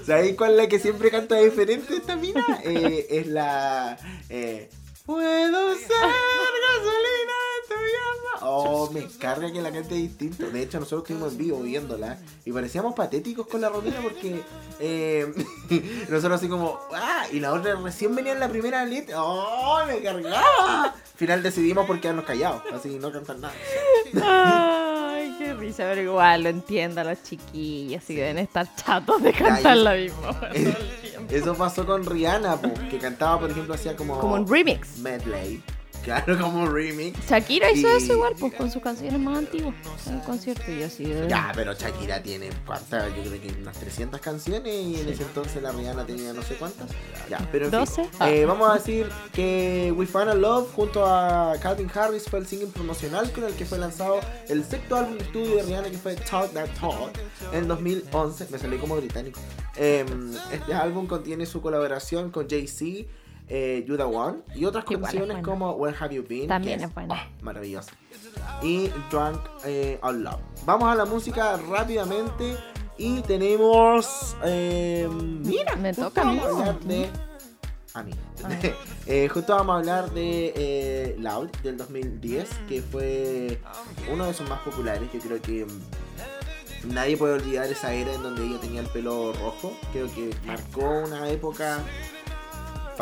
¿Sabéis 0.05 0.35
cuál 0.37 0.51
es 0.51 0.57
la 0.57 0.67
que 0.67 0.79
siempre 0.79 1.11
canta 1.11 1.35
diferente 1.35 1.95
esta 1.95 2.15
mina? 2.15 2.45
Eh, 2.63 3.07
es 3.09 3.27
la. 3.27 3.97
Eh, 4.29 4.69
Puedo 5.11 5.75
ser 5.75 5.89
gasolina 5.89 7.39
llama. 7.75 8.47
Oh, 8.47 8.89
me 8.91 9.07
carga 9.19 9.51
que 9.51 9.61
la 9.61 9.71
cante 9.71 9.95
distinto. 9.95 10.49
De 10.49 10.61
hecho, 10.61 10.79
nosotros 10.79 11.03
estuvimos 11.03 11.33
en 11.33 11.37
vivo 11.37 11.61
viéndola 11.61 12.17
y 12.45 12.51
parecíamos 12.51 12.93
patéticos 12.95 13.47
con 13.47 13.61
la 13.61 13.69
rodilla 13.69 14.01
porque 14.01 14.43
eh, 14.79 15.31
nosotros 16.09 16.39
así 16.39 16.47
como, 16.49 16.79
¡ah! 16.93 17.25
Y 17.31 17.39
la 17.39 17.53
otra 17.53 17.75
recién 17.75 18.15
venía 18.15 18.33
en 18.33 18.39
la 18.39 18.49
primera 18.49 18.83
letra. 18.85 19.23
¡Oh, 19.23 19.85
me 19.85 20.01
cargaba! 20.01 20.85
Al 20.85 20.93
final 21.15 21.43
decidimos 21.43 21.85
por 21.85 21.99
quedarnos 22.01 22.25
callados, 22.25 22.63
así 22.73 22.97
no 22.97 23.11
cantar 23.11 23.37
nada. 23.37 23.53
Ay, 24.23 25.35
qué 25.37 25.53
risa, 25.53 25.83
pero 25.83 26.01
igual 26.01 26.43
lo 26.43 26.49
entiendo 26.49 27.01
a 27.01 27.03
los 27.03 27.21
chiquillos, 27.21 28.03
que 28.03 28.15
deben 28.15 28.39
estar 28.39 28.67
chatos 28.75 29.21
de 29.21 29.31
cantar 29.31 29.77
la 29.77 29.93
misma. 29.93 30.39
Eso 31.29 31.55
pasó 31.55 31.85
con 31.85 32.05
Rihanna, 32.05 32.57
po, 32.57 32.73
que 32.89 32.97
cantaba, 32.97 33.39
por 33.39 33.51
ejemplo, 33.51 33.73
hacía 33.73 33.95
como. 33.95 34.19
Como 34.19 34.35
un 34.35 34.47
remix. 34.47 34.97
medley. 34.97 35.63
Claro, 36.05 36.37
como 36.39 36.65
remix. 36.67 37.17
Shakira 37.29 37.71
hizo 37.71 37.87
Y- 37.87 37.97
eso 38.03 38.13
igual, 38.13 38.33
pues 38.39 38.53
con 38.55 38.71
sus 38.71 38.81
canciones 38.81 39.19
más 39.19 39.37
antiguas 39.37 39.75
en 40.07 40.15
el 40.15 40.21
concierto 40.23 40.71
y 40.71 40.81
así. 40.83 41.05
de- 41.05 41.27
Ya, 41.29 41.51
pero 41.53 41.73
Shakira 41.73 42.23
tiene 42.23 42.49
cuántas, 42.65 43.15
yo 43.15 43.21
creo 43.23 43.39
que 43.41 43.55
unas 43.61 43.77
300 43.77 44.19
canciones 44.19 44.73
y 44.73 44.99
en 44.99 45.09
ese 45.09 45.23
entonces 45.23 45.61
la 45.61 45.71
Rihanna 45.71 46.05
tenía 46.05 46.33
no 46.33 46.41
sé 46.41 46.55
cuántas. 46.55 46.89
Ya, 47.29 47.37
pero 47.51 47.65
en 47.65 47.71
fin. 47.71 47.79
12. 47.81 48.09
Ah. 48.19 48.29
Eh, 48.31 48.45
vamos 48.45 48.69
a 48.69 48.73
decir 48.75 49.07
que 49.31 49.93
We 49.95 50.07
Found 50.07 50.29
a 50.29 50.33
Love 50.35 50.71
junto 50.73 51.05
a 51.05 51.53
Calvin 51.61 51.89
Harris 51.93 52.23
fue 52.27 52.39
el 52.39 52.47
single 52.47 52.67
promocional 52.69 53.31
con 53.31 53.43
el 53.43 53.53
que 53.53 53.65
fue 53.65 53.77
lanzado 53.77 54.19
el 54.49 54.63
sexto 54.65 54.95
álbum 54.95 55.17
de 55.17 55.23
estudio 55.23 55.55
de 55.57 55.63
Rihanna 55.63 55.89
que 55.91 55.97
fue 55.97 56.15
Talk 56.15 56.51
That 56.53 56.69
Talk 56.79 57.11
en 57.53 57.67
2011. 57.67 58.47
Me 58.49 58.57
salí 58.57 58.77
como 58.77 58.95
británico. 58.97 59.39
Eh, 59.75 60.03
este 60.51 60.73
álbum 60.73 61.05
contiene 61.07 61.45
su 61.45 61.61
colaboración 61.61 62.31
con 62.31 62.49
Jay-Z. 62.49 63.07
Eh, 63.53 63.83
You 63.85 63.97
The 63.97 64.03
One 64.03 64.37
y 64.55 64.63
otras 64.63 64.85
Igual 64.89 65.03
es 65.13 65.19
canciones 65.19 65.43
como 65.43 65.71
Where 65.73 65.95
Have 65.99 66.15
You 66.15 66.23
Been 66.27 66.47
También 66.47 66.79
que 66.79 66.85
es 66.85 66.93
buena. 66.93 67.15
ah, 67.15 67.29
maravillosa 67.41 67.91
y 68.63 68.87
Drunk 69.09 69.39
eh, 69.65 69.99
on 70.01 70.23
Love. 70.23 70.39
Vamos 70.65 70.87
a 70.89 70.95
la 70.95 71.03
música 71.05 71.57
rápidamente 71.69 72.55
y 72.97 73.21
tenemos. 73.21 74.35
eh, 74.45 75.07
mira, 75.11 75.75
Me 75.75 75.93
toca 75.93 76.23
vamos 76.23 76.45
a 76.45 76.49
hablar 76.49 76.79
de. 76.81 77.09
A 77.93 78.03
mí. 78.03 78.11
Eh, 79.07 79.27
justo 79.27 79.53
vamos 79.55 79.73
a 79.75 79.79
hablar 79.79 80.11
de 80.11 80.53
eh, 80.55 81.15
Loud 81.19 81.49
del 81.63 81.75
2010, 81.75 82.47
que 82.69 82.81
fue 82.81 83.59
uno 84.11 84.25
de 84.25 84.33
sus 84.33 84.47
más 84.47 84.61
populares. 84.61 85.09
Yo 85.11 85.19
creo 85.19 85.41
que 85.41 85.65
nadie 86.85 87.17
puede 87.17 87.33
olvidar 87.33 87.65
esa 87.69 87.93
era 87.93 88.13
en 88.13 88.23
donde 88.23 88.45
ella 88.45 88.59
tenía 88.59 88.81
el 88.81 88.87
pelo 88.87 89.33
rojo. 89.33 89.73
Creo 89.91 90.07
que 90.13 90.29
marcó 90.45 91.01
una 91.05 91.29
época 91.29 91.79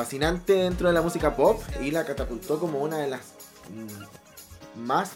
fascinante 0.03 0.53
dentro 0.53 0.87
de 0.87 0.93
la 0.93 1.01
música 1.01 1.35
pop 1.35 1.61
y 1.83 1.91
la 1.91 2.05
catapultó 2.05 2.57
como 2.57 2.79
una 2.79 2.97
de 2.99 3.07
las 3.07 3.19
mm, 3.75 4.81
más 4.85 5.11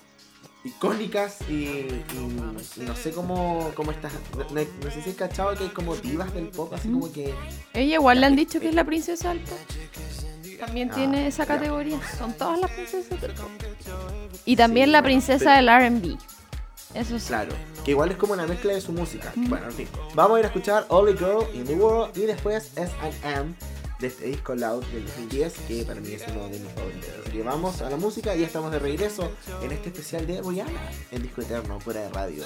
icónicas 0.66 1.38
y, 1.50 1.54
y- 1.54 2.04
y 2.78 2.82
no 2.82 2.94
sé 2.96 3.12
cómo, 3.12 3.72
cómo 3.76 3.92
estas 3.92 4.12
no, 4.38 4.44
no- 4.44 4.68
no 4.84 4.92
sé 4.92 5.02
si 5.02 5.10
has 5.12 5.16
cachado 5.16 5.56
que 5.56 5.64
hay 5.64 5.70
como 5.70 5.96
divas 5.96 6.34
del 6.34 6.50
pop 6.50 6.74
así 6.74 6.90
como 6.90 7.10
que 7.14 7.34
Ella 7.74 7.94
igual 7.96 8.20
le 8.20 8.26
han 8.28 8.36
dicho 8.36 8.60
que 8.60 8.68
es 8.70 8.76
la 8.76 8.84
princesa 8.84 9.30
del 9.30 9.40
pop. 9.40 9.58
También 10.60 10.90
Ah, 10.92 10.96
tiene 10.96 11.28
esa 11.28 11.46
categoría. 11.46 12.00
Son 12.18 12.34
todas 12.34 12.60
las 12.60 12.72
princesas 12.72 13.20
del 13.22 13.32
pop. 13.34 13.50
Y 14.46 14.56
también 14.58 14.92
la 14.92 15.02
princesa 15.02 15.56
del 15.56 15.68
RB. 15.70 16.18
Eso 16.94 17.18
sí. 17.20 17.26
claro 17.28 17.54
que 17.86 17.92
igual 17.92 18.12
es 18.12 18.18
como 18.18 18.34
una 18.34 18.46
mezcla 18.46 18.72
de 18.74 18.80
su 18.82 18.92
música 18.92 19.32
bueno 19.36 19.66
en 19.66 19.72
fin 19.74 19.88
vamos 20.14 20.38
a 20.38 20.40
ir 20.40 20.46
a 20.46 20.48
escuchar 20.50 20.86
Only 20.90 21.18
Girl 21.18 21.44
in 21.54 21.66
the 21.66 21.74
World 21.76 22.16
y 22.18 22.22
después 22.28 22.70
S&M 22.78 23.54
de 24.04 24.10
este 24.10 24.26
disco 24.26 24.54
Loud 24.54 24.84
del 24.88 25.06
2010, 25.06 25.54
que 25.66 25.86
para 25.86 26.02
mí 26.02 26.12
es 26.12 26.28
uno 26.28 26.50
de 26.50 26.60
mis 26.60 26.72
favoritos. 26.74 27.10
Así 27.22 27.32
que 27.32 27.42
vamos 27.42 27.82
a 27.82 27.90
la 27.90 27.96
música 27.96 28.36
y 28.36 28.44
estamos 28.44 28.70
de 28.70 28.80
regreso 28.80 29.32
en 29.62 29.72
este 29.72 29.90
especial 29.90 30.28
de 30.28 30.42
Rihanna 30.42 30.92
en 31.10 31.24
Disco 31.24 31.42
Eterno, 31.42 31.80
fuera 31.80 32.02
de 32.02 32.10
radio. 32.10 32.44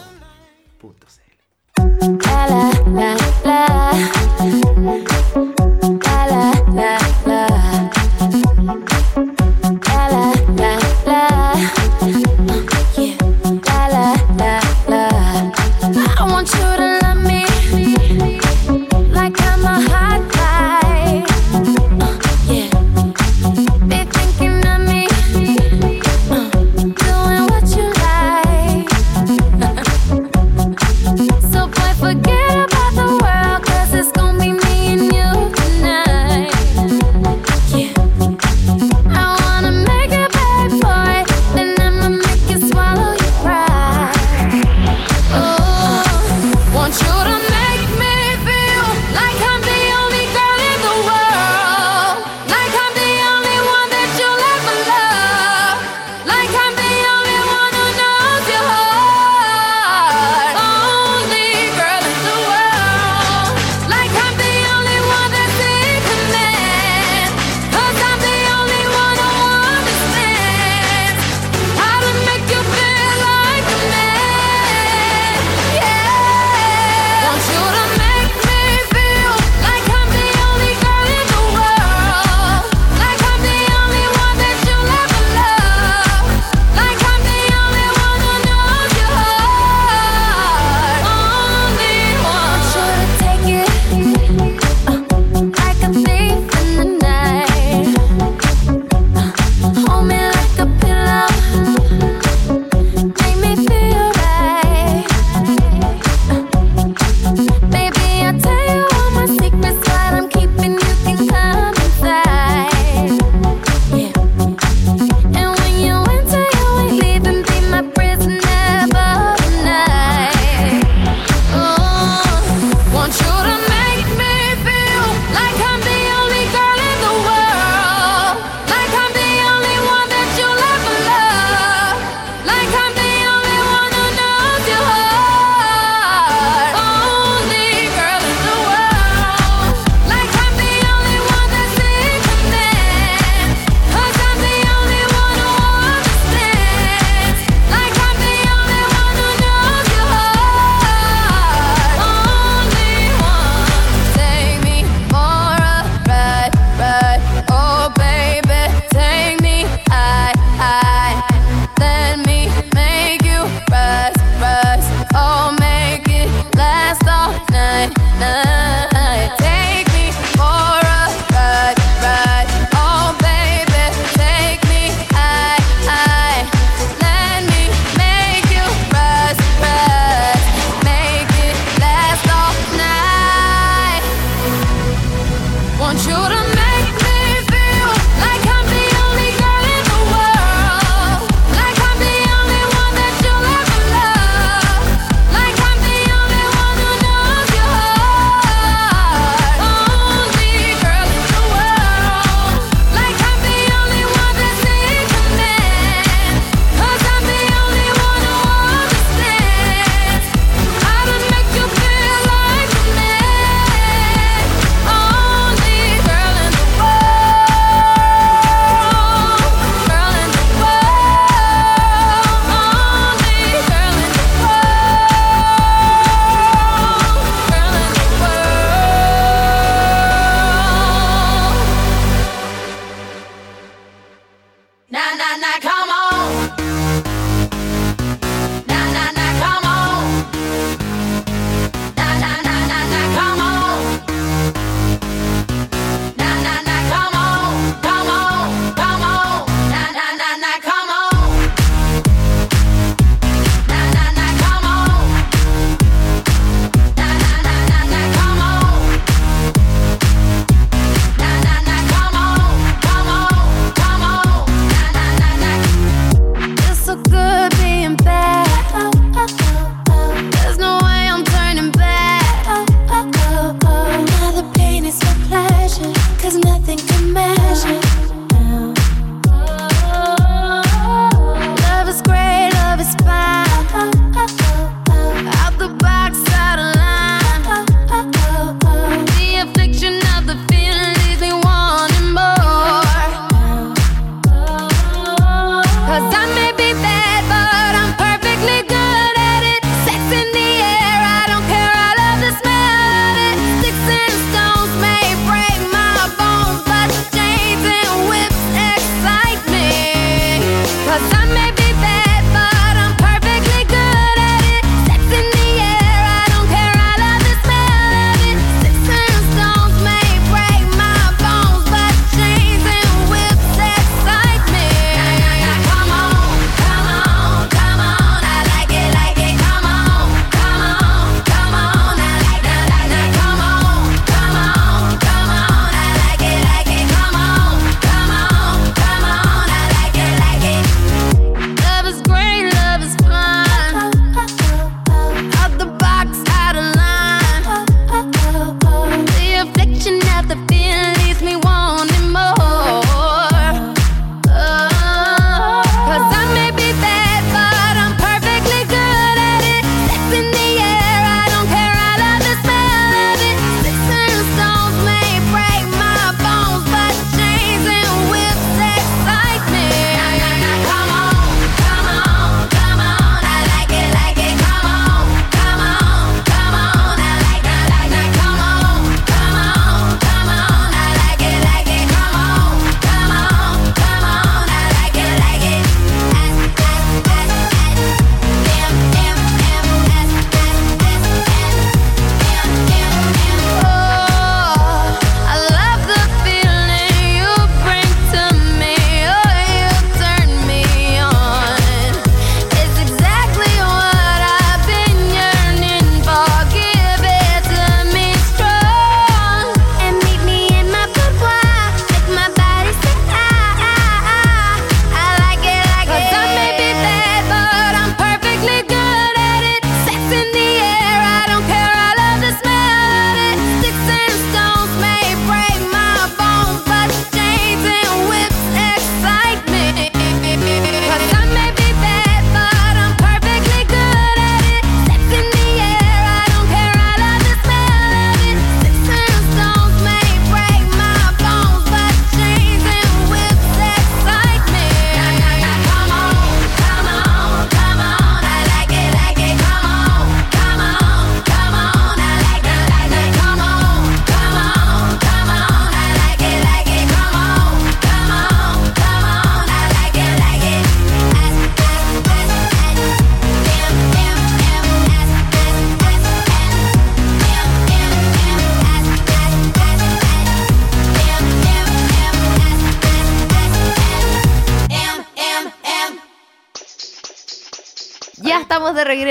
Cause 295.87 296.13
I'm. 296.13 296.36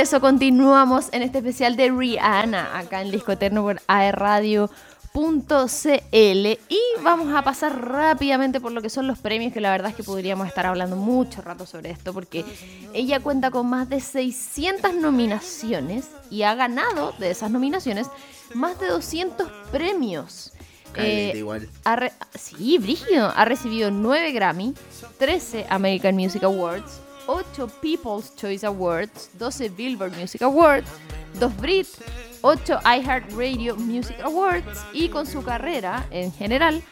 Regreso, 0.07 0.21
continuamos 0.21 1.09
en 1.11 1.23
este 1.23 1.38
especial 1.38 1.75
de 1.75 1.90
Rihanna, 1.90 2.79
acá 2.79 3.03
en 3.03 3.11
Disco 3.11 3.33
Eterno 3.33 3.62
por 3.62 3.81
aerradio.cl 3.88 4.69
y 6.12 6.81
vamos 7.03 7.35
a 7.35 7.42
pasar 7.42 7.90
rápidamente 7.90 8.61
por 8.61 8.71
lo 8.71 8.83
que 8.83 8.88
son 8.88 9.09
los 9.09 9.19
premios, 9.19 9.53
que 9.53 9.61
la 9.61 9.73
verdad 9.73 9.90
es 9.90 9.97
que 9.97 10.05
podríamos 10.05 10.47
estar 10.47 10.64
hablando 10.64 10.95
mucho 10.95 11.42
rato 11.42 11.66
sobre 11.66 11.90
esto, 11.90 12.12
porque 12.12 12.45
ella 12.95 13.19
cuenta 13.19 13.51
con 13.51 13.69
más 13.69 13.88
de 13.88 13.99
600 13.99 14.95
nominaciones 14.95 16.07
y 16.31 16.42
ha 16.42 16.55
ganado 16.55 17.12
de 17.19 17.33
esas 17.33 17.51
nominaciones 17.51 18.07
más 18.55 18.79
de 18.79 18.87
200 18.87 19.51
premios. 19.73 20.53
Eh, 20.95 21.33
igual. 21.35 21.69
sí, 22.38 22.79
Brigio. 22.79 23.33
Ha 23.35 23.45
recibido 23.45 23.90
9 23.90 24.31
Grammy, 24.31 24.73
13 25.19 25.66
American 25.69 26.14
Music 26.14 26.45
Awards, 26.45 27.01
8 27.26 27.68
People's 27.80 28.34
Choice 28.36 28.64
Awards, 28.66 29.30
12 29.38 29.70
Billboard 29.70 30.16
Music 30.16 30.42
Awards, 30.42 30.88
2 31.38 31.56
Brit, 31.56 31.86
8 32.42 32.80
iHeartRadio 32.84 33.76
Music 33.76 34.16
Awards 34.22 34.84
y 34.92 35.08
con 35.08 35.26
su 35.26 35.42
carrera 35.42 36.06
en 36.10 36.32
general 36.32 36.82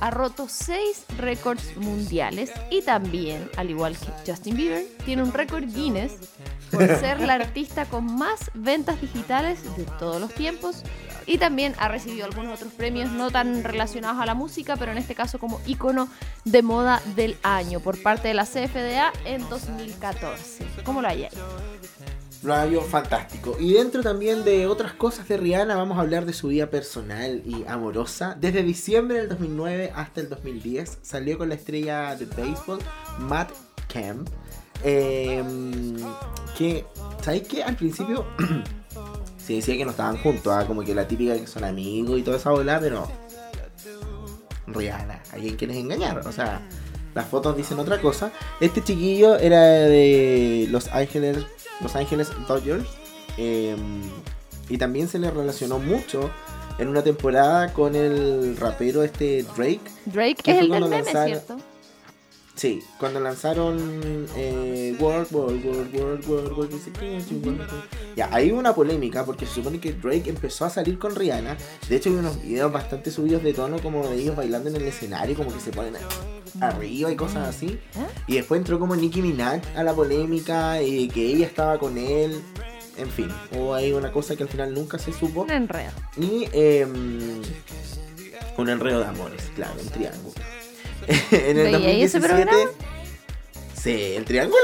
ha 0.00 0.10
roto 0.10 0.48
6 0.48 1.06
récords 1.18 1.76
mundiales 1.76 2.52
y 2.70 2.82
también, 2.82 3.48
al 3.56 3.70
igual 3.70 3.96
que 3.96 4.30
Justin 4.30 4.56
Bieber, 4.56 4.84
tiene 5.04 5.22
un 5.22 5.32
récord 5.32 5.64
Guinness 5.64 6.18
por 6.70 6.86
ser 6.98 7.20
la 7.20 7.34
artista 7.34 7.86
con 7.86 8.16
más 8.16 8.50
ventas 8.54 9.00
digitales 9.00 9.62
de 9.76 9.84
todos 9.98 10.20
los 10.20 10.34
tiempos 10.34 10.82
y 11.26 11.38
también 11.38 11.74
ha 11.78 11.88
recibido 11.88 12.24
algunos 12.24 12.54
otros 12.54 12.72
premios 12.72 13.10
no 13.10 13.30
tan 13.30 13.64
relacionados 13.64 14.20
a 14.20 14.26
la 14.26 14.34
música, 14.34 14.76
pero 14.76 14.92
en 14.92 14.98
este 14.98 15.14
caso 15.14 15.38
como 15.38 15.60
icono 15.66 16.08
de 16.44 16.62
moda 16.62 17.02
del 17.16 17.36
año 17.42 17.80
por 17.80 18.00
parte 18.02 18.28
de 18.28 18.34
la 18.34 18.44
CFDA 18.44 19.12
en 19.24 19.48
2014. 19.48 20.66
¿Cómo 20.84 21.00
lo 21.02 21.08
ahí? 21.08 21.28
Lo 22.44 22.82
fantástico. 22.82 23.56
Y 23.58 23.72
dentro 23.72 24.02
también 24.02 24.44
de 24.44 24.66
otras 24.66 24.92
cosas 24.92 25.26
de 25.28 25.38
Rihanna, 25.38 25.76
vamos 25.76 25.96
a 25.96 26.02
hablar 26.02 26.26
de 26.26 26.34
su 26.34 26.48
vida 26.48 26.68
personal 26.68 27.40
y 27.46 27.64
amorosa. 27.66 28.36
Desde 28.38 28.62
diciembre 28.62 29.16
del 29.16 29.30
2009 29.30 29.92
hasta 29.94 30.20
el 30.20 30.28
2010 30.28 30.98
salió 31.00 31.38
con 31.38 31.48
la 31.48 31.54
estrella 31.54 32.14
de 32.16 32.26
béisbol 32.26 32.80
Matt 33.20 33.50
Kemp. 33.88 34.28
Em, 34.82 35.96
que, 36.58 36.84
¿sabéis 37.22 37.48
qué? 37.48 37.64
Al 37.64 37.76
principio 37.76 38.26
se 39.44 39.54
decía 39.54 39.76
que 39.76 39.84
no 39.84 39.90
estaban 39.90 40.16
juntos, 40.16 40.52
¿ah? 40.52 40.64
como 40.66 40.82
que 40.82 40.94
la 40.94 41.06
típica 41.06 41.34
que 41.34 41.46
son 41.46 41.64
amigos 41.64 42.18
y 42.18 42.22
toda 42.22 42.38
esa 42.38 42.50
bola, 42.50 42.80
pero. 42.80 43.08
Rihanna, 44.66 45.22
alguien 45.32 45.56
quieres 45.56 45.76
engañar, 45.76 46.18
o 46.26 46.32
sea. 46.32 46.66
Las 47.14 47.28
fotos 47.28 47.56
dicen 47.56 47.78
otra 47.78 48.00
cosa. 48.00 48.32
Este 48.60 48.82
chiquillo 48.82 49.36
era 49.36 49.62
de 49.62 50.66
Los 50.70 50.88
Ángeles, 50.88 51.44
Los 51.80 51.94
Ángeles 51.94 52.30
Dodgers. 52.48 52.88
Em, 53.36 54.02
y 54.68 54.78
también 54.78 55.06
se 55.08 55.20
le 55.20 55.30
relacionó 55.30 55.78
mucho 55.78 56.30
en 56.78 56.88
una 56.88 57.02
temporada 57.02 57.72
con 57.72 57.94
el 57.94 58.56
rapero 58.56 59.04
este 59.04 59.44
Drake. 59.56 59.80
Drake 60.06 60.42
es 60.44 60.58
el 60.58 60.70
del 60.70 60.88
meme, 60.88 61.04
¿cierto? 61.04 61.56
Sí, 62.54 62.84
cuando 63.00 63.18
lanzaron 63.18 64.26
eh, 64.36 64.96
World, 65.00 65.26
World, 65.32 65.64
World, 65.64 65.94
World, 65.94 66.28
World, 66.28 66.52
World, 67.44 67.60
Ya, 68.14 68.28
hay 68.32 68.52
una 68.52 68.72
polémica 68.72 69.24
porque 69.24 69.44
se 69.44 69.54
supone 69.54 69.80
que 69.80 69.92
Drake 69.92 70.30
empezó 70.30 70.64
a 70.64 70.70
salir 70.70 70.96
con 70.98 71.16
Rihanna. 71.16 71.56
De 71.88 71.96
hecho, 71.96 72.10
hay 72.10 72.16
unos 72.16 72.40
videos 72.40 72.72
bastante 72.72 73.10
subidos 73.10 73.42
de 73.42 73.54
tono 73.54 73.80
como 73.80 74.06
de 74.08 74.16
ellos 74.16 74.36
bailando 74.36 74.70
en 74.70 74.76
el 74.76 74.84
escenario, 74.84 75.34
como 75.34 75.52
que 75.52 75.58
se 75.58 75.72
ponen 75.72 75.94
arriba 76.60 77.10
y 77.10 77.16
cosas 77.16 77.48
así. 77.48 77.66
¿Eh? 77.66 78.06
Y 78.28 78.34
después 78.36 78.60
entró 78.60 78.78
como 78.78 78.94
Nicki 78.94 79.20
Minaj 79.20 79.60
a 79.74 79.82
la 79.82 79.92
polémica 79.92 80.80
y 80.80 81.08
que 81.08 81.26
ella 81.26 81.46
estaba 81.46 81.78
con 81.78 81.98
él. 81.98 82.40
En 82.96 83.10
fin, 83.10 83.28
o 83.58 83.74
hay 83.74 83.92
una 83.92 84.12
cosa 84.12 84.36
que 84.36 84.44
al 84.44 84.48
final 84.48 84.72
nunca 84.72 84.98
se 85.00 85.12
supo. 85.12 85.42
Un 85.42 85.50
enredo. 85.50 85.90
Y 86.16 86.46
eh, 86.52 86.86
un 88.56 88.68
enredo 88.68 89.00
de 89.00 89.06
amores, 89.06 89.50
claro, 89.56 89.74
un 89.82 89.88
triángulo. 89.88 90.34
en 91.30 91.58
el 91.58 91.72
2017. 91.72 92.50
Sí, 93.80 94.14
el 94.16 94.24
triángulo. 94.24 94.60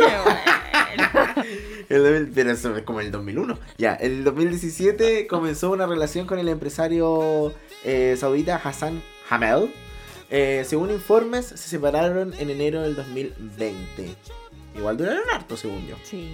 pero 1.88 2.50
eso 2.52 2.76
es 2.76 2.82
como 2.84 3.00
el 3.00 3.10
2001. 3.10 3.58
Ya, 3.78 3.96
en 4.00 4.12
el 4.12 4.24
2017 4.24 5.26
comenzó 5.26 5.70
una 5.70 5.86
relación 5.86 6.26
con 6.26 6.38
el 6.38 6.48
empresario 6.48 7.52
eh, 7.84 8.16
saudita 8.18 8.56
Hassan 8.56 9.02
Hamel. 9.28 9.72
Eh, 10.30 10.64
según 10.66 10.90
informes, 10.90 11.46
se 11.46 11.56
separaron 11.56 12.32
en 12.38 12.50
enero 12.50 12.82
del 12.82 12.94
2020. 12.94 14.14
Igual 14.76 14.96
duraron 14.96 15.28
harto, 15.32 15.56
según 15.56 15.86
yo. 15.88 15.96
Sí. 16.04 16.30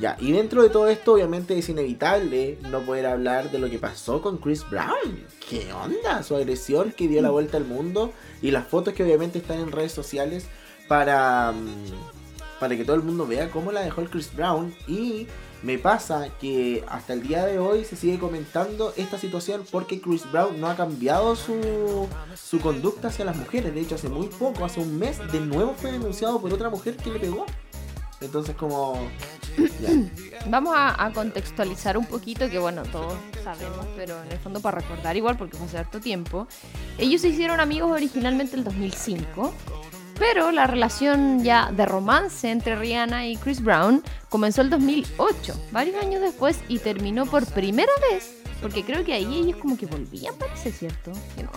Ya, 0.00 0.16
y 0.18 0.32
dentro 0.32 0.62
de 0.62 0.70
todo 0.70 0.88
esto, 0.88 1.12
obviamente 1.12 1.58
es 1.58 1.68
inevitable 1.68 2.58
no 2.70 2.80
poder 2.80 3.04
hablar 3.04 3.50
de 3.50 3.58
lo 3.58 3.68
que 3.68 3.78
pasó 3.78 4.22
con 4.22 4.38
Chris 4.38 4.64
Brown. 4.70 5.26
¿Qué 5.46 5.70
onda? 5.74 6.22
Su 6.22 6.36
agresión 6.36 6.92
que 6.92 7.06
dio 7.06 7.20
la 7.20 7.28
vuelta 7.28 7.58
al 7.58 7.66
mundo 7.66 8.10
y 8.40 8.50
las 8.50 8.66
fotos 8.66 8.94
que 8.94 9.04
obviamente 9.04 9.38
están 9.38 9.60
en 9.60 9.70
redes 9.70 9.92
sociales 9.92 10.46
para, 10.88 11.52
mm, 11.52 12.58
para 12.58 12.78
que 12.78 12.84
todo 12.84 12.96
el 12.96 13.02
mundo 13.02 13.26
vea 13.26 13.50
cómo 13.50 13.72
la 13.72 13.82
dejó 13.82 14.00
el 14.00 14.08
Chris 14.08 14.34
Brown 14.34 14.74
y 14.88 15.26
Me 15.62 15.76
pasa 15.76 16.28
que 16.40 16.82
hasta 16.88 17.12
el 17.12 17.22
día 17.22 17.44
de 17.44 17.58
hoy 17.58 17.84
se 17.84 17.94
sigue 17.94 18.18
comentando 18.18 18.94
esta 18.96 19.18
situación 19.18 19.62
porque 19.70 20.00
Chris 20.00 20.22
Brown 20.32 20.58
no 20.58 20.68
ha 20.68 20.74
cambiado 20.74 21.36
su, 21.36 22.08
su 22.34 22.60
conducta 22.60 23.08
hacia 23.08 23.26
las 23.26 23.36
mujeres. 23.36 23.74
De 23.74 23.82
hecho, 23.82 23.96
hace 23.96 24.08
muy 24.08 24.28
poco, 24.28 24.64
hace 24.64 24.80
un 24.80 24.98
mes, 24.98 25.18
de 25.30 25.40
nuevo 25.40 25.74
fue 25.74 25.92
denunciado 25.92 26.40
por 26.40 26.50
otra 26.54 26.70
mujer 26.70 26.96
que 26.96 27.10
le 27.10 27.18
pegó. 27.18 27.44
Entonces, 28.20 28.54
como. 28.56 29.08
Vamos 30.46 30.74
a, 30.76 31.10
contextualizar 31.12 31.98
un 31.98 32.06
poquito, 32.06 32.48
que 32.48 32.58
bueno, 32.58 32.82
todos 32.84 33.14
sabemos, 33.42 33.86
pero 33.96 34.22
en 34.22 34.32
el 34.32 34.38
fondo 34.38 34.60
para 34.60 34.80
recordar 34.80 35.16
igual, 35.16 35.36
porque 35.36 35.56
fue 35.56 35.66
hace 35.66 35.78
harto 35.78 36.00
tiempo. 36.00 36.46
Ellos 36.98 37.20
se 37.20 37.28
hicieron 37.28 37.60
amigos 37.60 37.90
originalmente 37.90 38.54
en 38.54 38.60
el 38.60 38.64
2005. 38.64 39.52
Pero 40.18 40.52
la 40.52 40.66
relación 40.66 41.42
ya 41.42 41.72
de 41.72 41.86
romance 41.86 42.50
entre 42.50 42.76
Rihanna 42.76 43.26
y 43.26 43.36
Chris 43.36 43.62
Brown 43.62 44.02
comenzó 44.28 44.60
el 44.60 44.68
2008, 44.68 45.54
varios 45.72 45.96
años 45.96 46.20
después, 46.20 46.60
y 46.68 46.78
terminó 46.78 47.24
por 47.24 47.46
primera 47.46 47.92
vez, 48.10 48.36
porque 48.60 48.84
creo 48.84 49.02
que 49.02 49.14
ahí 49.14 49.38
ellos 49.38 49.56
como 49.56 49.78
que 49.78 49.86
volvían, 49.86 50.34
parece 50.34 50.72
cierto, 50.72 51.12
que 51.34 51.42
no. 51.42 51.50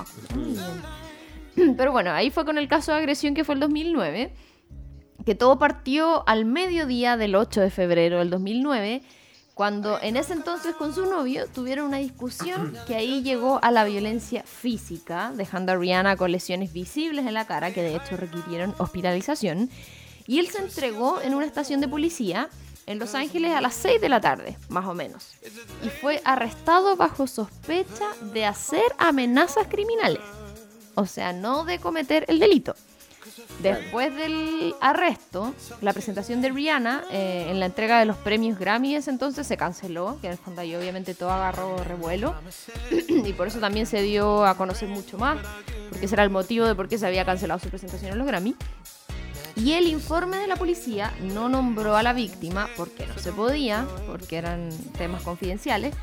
Pero 1.76 1.92
bueno, 1.92 2.12
ahí 2.12 2.32
fue 2.32 2.46
con 2.46 2.58
el 2.58 2.70
caso 2.70 2.94
de 2.94 3.00
agresión 3.00 3.34
que 3.34 3.44
fue 3.44 3.56
el 3.56 3.60
2009 3.60 4.32
que 5.26 5.36
todo 5.36 5.58
partió 5.60 6.28
al 6.28 6.46
mediodía 6.46 7.18
del 7.18 7.36
8 7.36 7.62
de 7.62 7.72
febrero 7.72 8.20
del 8.20 8.30
2009, 8.30 9.02
cuando 9.54 10.02
en 10.02 10.18
ese 10.18 10.34
entonces 10.34 10.76
con 10.76 10.96
su 10.96 11.06
novio 11.06 11.46
tuvieron 11.48 11.88
una 11.88 11.98
discusión 11.98 12.76
que 12.88 12.96
ahí 12.96 13.22
llegó 13.22 13.60
a 13.62 13.72
la 13.72 13.84
violencia 13.84 14.44
física, 14.44 15.32
dejando 15.36 15.72
a 15.72 15.76
Rihanna 15.76 16.18
con 16.18 16.32
lesiones 16.32 16.74
visibles 16.74 17.26
en 17.26 17.36
la 17.36 17.46
cara 17.46 17.72
que 17.72 17.84
de 17.84 17.96
hecho 17.96 18.18
requirieron 18.18 18.74
hospitalización, 18.80 19.70
y 20.26 20.40
él 20.40 20.48
se 20.48 20.60
entregó 20.60 21.22
en 21.22 21.36
una 21.36 21.46
estación 21.46 21.82
de 21.82 21.88
policía 21.88 22.50
en 22.86 23.00
Los 23.00 23.16
Ángeles 23.16 23.52
a 23.52 23.62
las 23.62 23.76
6 23.76 24.02
de 24.02 24.10
la 24.10 24.20
tarde, 24.20 24.58
más 24.70 24.86
o 24.88 24.94
menos, 24.94 25.36
y 25.84 25.90
fue 25.90 26.22
arrestado 26.26 26.96
bajo 26.96 27.28
sospecha 27.28 28.08
de 28.34 28.46
hacer 28.46 28.84
amenazas 28.98 29.68
criminales, 29.68 30.20
o 30.96 31.06
sea, 31.06 31.32
no 31.32 31.64
de 31.64 31.80
cometer 31.80 32.26
el 32.28 32.40
delito. 32.40 32.76
Después 33.62 34.16
del 34.16 34.76
arresto, 34.82 35.54
la 35.82 35.94
presentación 35.94 36.42
de 36.42 36.50
Rihanna 36.50 37.04
eh, 37.12 37.48
en 37.50 37.60
la 37.60 37.68
entrega 37.68 38.00
de 38.00 38.06
los 38.06 38.18
premios 38.18 38.60
Grammy 38.60 38.96
ese 38.96 39.10
entonces 39.10 39.48
se 39.48 39.58
canceló, 39.58 40.18
que 40.22 40.28
en 40.28 40.34
el 40.34 40.40
fondo 40.40 40.62
ahí 40.62 40.76
obviamente 40.76 41.14
todo 41.14 41.32
agarró 41.32 41.78
revuelo 41.84 42.36
y 43.08 43.34
por 43.34 43.48
eso 43.48 43.60
también 43.60 43.86
se 43.86 44.02
dio 44.02 44.46
a 44.46 44.56
conocer 44.56 44.90
mucho 44.90 45.18
más, 45.18 45.38
porque 45.90 46.06
ese 46.06 46.16
era 46.16 46.24
el 46.24 46.30
motivo 46.30 46.66
de 46.66 46.76
por 46.76 46.88
qué 46.88 46.98
se 46.98 47.08
había 47.08 47.26
cancelado 47.26 47.60
su 47.60 47.70
presentación 47.70 48.12
en 48.12 48.18
los 48.18 48.28
Grammy. 48.28 48.56
Y 49.56 49.74
el 49.74 49.88
informe 49.88 50.38
de 50.38 50.48
la 50.48 50.56
policía 50.56 51.14
no 51.22 51.48
nombró 51.48 51.96
a 51.96 52.02
la 52.02 52.14
víctima 52.14 52.68
porque 52.76 53.06
no 53.06 53.18
se 53.20 53.32
podía, 53.32 53.86
porque 54.08 54.38
eran 54.38 54.70
temas 54.98 55.22
confidenciales, 55.22 55.94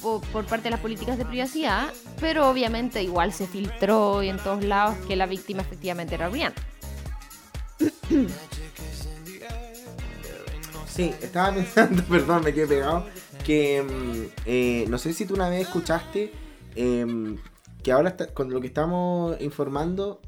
por, 0.00 0.44
parte 0.46 0.64
de 0.64 0.70
las 0.70 0.80
políticas 0.80 1.18
de 1.18 1.24
privacidad, 1.24 1.92
pero 2.20 2.48
obviamente 2.48 3.02
igual 3.02 3.32
se 3.32 3.46
filtró 3.46 4.22
y 4.22 4.28
en 4.28 4.38
todos 4.38 4.64
lados 4.64 4.96
que 5.06 5.16
la 5.16 5.26
víctima 5.26 5.62
efectivamente 5.62 6.14
era 6.14 6.28
Rihanna. 6.28 6.54
Sí, 10.88 11.14
estaba 11.20 11.52
pensando, 11.54 12.02
perdón, 12.04 12.42
me 12.44 12.54
quedé 12.54 12.66
pegado, 12.66 13.06
que 13.44 13.82
mm, 13.82 14.40
eh, 14.46 14.84
no 14.88 14.98
sé 14.98 15.12
si 15.12 15.26
tú 15.26 15.34
una 15.34 15.48
vez 15.48 15.66
escuchaste 15.66 16.32
em, 16.74 17.36
que 17.82 17.92
ahora 17.92 18.16
con 18.32 18.50
lo 18.50 18.60
que 18.60 18.66
estamos 18.66 19.40
informando, 19.40 20.20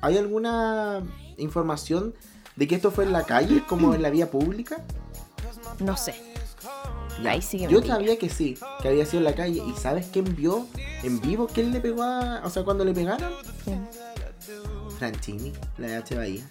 ¿hay 0.00 0.18
alguna 0.18 1.02
información 1.36 2.14
de 2.56 2.66
que 2.66 2.74
esto 2.74 2.90
fue 2.90 3.04
en 3.04 3.12
la 3.12 3.24
calle, 3.24 3.62
como 3.66 3.94
en 3.94 4.02
la 4.02 4.10
vía 4.10 4.30
pública? 4.30 4.84
No 5.78 5.96
sé. 5.96 6.25
Yo 7.70 7.82
sabía 7.82 8.18
que 8.18 8.28
sí, 8.28 8.58
que 8.82 8.88
había 8.88 9.06
sido 9.06 9.18
en 9.18 9.24
la 9.24 9.34
calle. 9.34 9.62
¿Y 9.66 9.72
sabes 9.78 10.08
quién 10.12 10.36
vio 10.36 10.66
en 11.02 11.20
vivo 11.20 11.48
quién 11.52 11.72
le 11.72 11.80
pegó 11.80 12.02
a. 12.02 12.42
O 12.44 12.50
sea, 12.50 12.64
cuando 12.64 12.84
le 12.84 12.92
pegaron? 12.92 13.32
¿Quién? 13.64 13.88
Franchini, 14.98 15.52
la 15.78 15.88
de 15.88 15.96
H. 15.96 16.14
Bahía. 16.14 16.50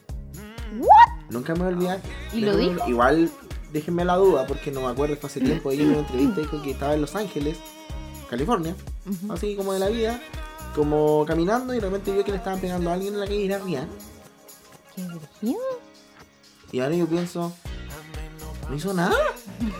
¿What? 0.77 1.25
Nunca 1.29 1.53
me 1.53 1.59
voy 1.59 1.67
a 1.67 1.75
olvidar. 1.75 2.01
¿Y 2.33 2.41
lo 2.41 2.55
dijo? 2.55 2.87
Igual, 2.87 3.31
déjenme 3.71 4.05
la 4.05 4.15
duda, 4.15 4.45
porque 4.47 4.71
no 4.71 4.81
me 4.81 4.87
acuerdo, 4.87 5.15
fue 5.17 5.29
hace 5.29 5.39
tiempo. 5.39 5.71
Ella 5.71 5.83
en 5.83 5.89
una 5.89 5.99
entrevista 5.99 6.41
dijo 6.41 6.61
que 6.61 6.71
estaba 6.71 6.93
en 6.93 7.01
Los 7.01 7.15
Ángeles, 7.15 7.57
California, 8.29 8.75
así 9.29 9.55
como 9.55 9.73
de 9.73 9.79
la 9.79 9.89
vida, 9.89 10.21
como 10.75 11.25
caminando 11.25 11.73
y 11.73 11.79
realmente 11.79 12.11
vio 12.11 12.23
que 12.23 12.31
le 12.31 12.37
estaban 12.37 12.59
pegando 12.59 12.89
a 12.89 12.93
alguien 12.93 13.13
en 13.13 13.19
la 13.19 13.25
calle 13.25 13.41
y 13.41 13.45
era 13.45 13.59
Rihanna. 13.59 13.87
¿Qué 14.95 15.55
Y 16.71 16.79
ahora 16.79 16.95
yo 16.95 17.07
pienso, 17.07 17.53
¿no 18.69 18.75
hizo 18.75 18.93
nada? 18.93 19.15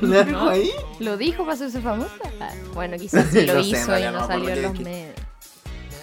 ¿Le 0.01 0.23
dejó 0.23 0.49
ahí? 0.49 0.71
¿Lo 0.99 1.17
dijo 1.17 1.43
para 1.43 1.53
hacerse 1.53 1.81
famosa? 1.81 2.11
Ah, 2.39 2.51
bueno, 2.73 2.97
quizás 2.97 3.27
sí 3.31 3.45
lo 3.45 3.59
hizo 3.59 3.97
y 3.97 4.03
no, 4.03 4.27
salió 4.27 4.49
en 4.49 4.61
los 4.61 4.79
medios. 4.79 5.15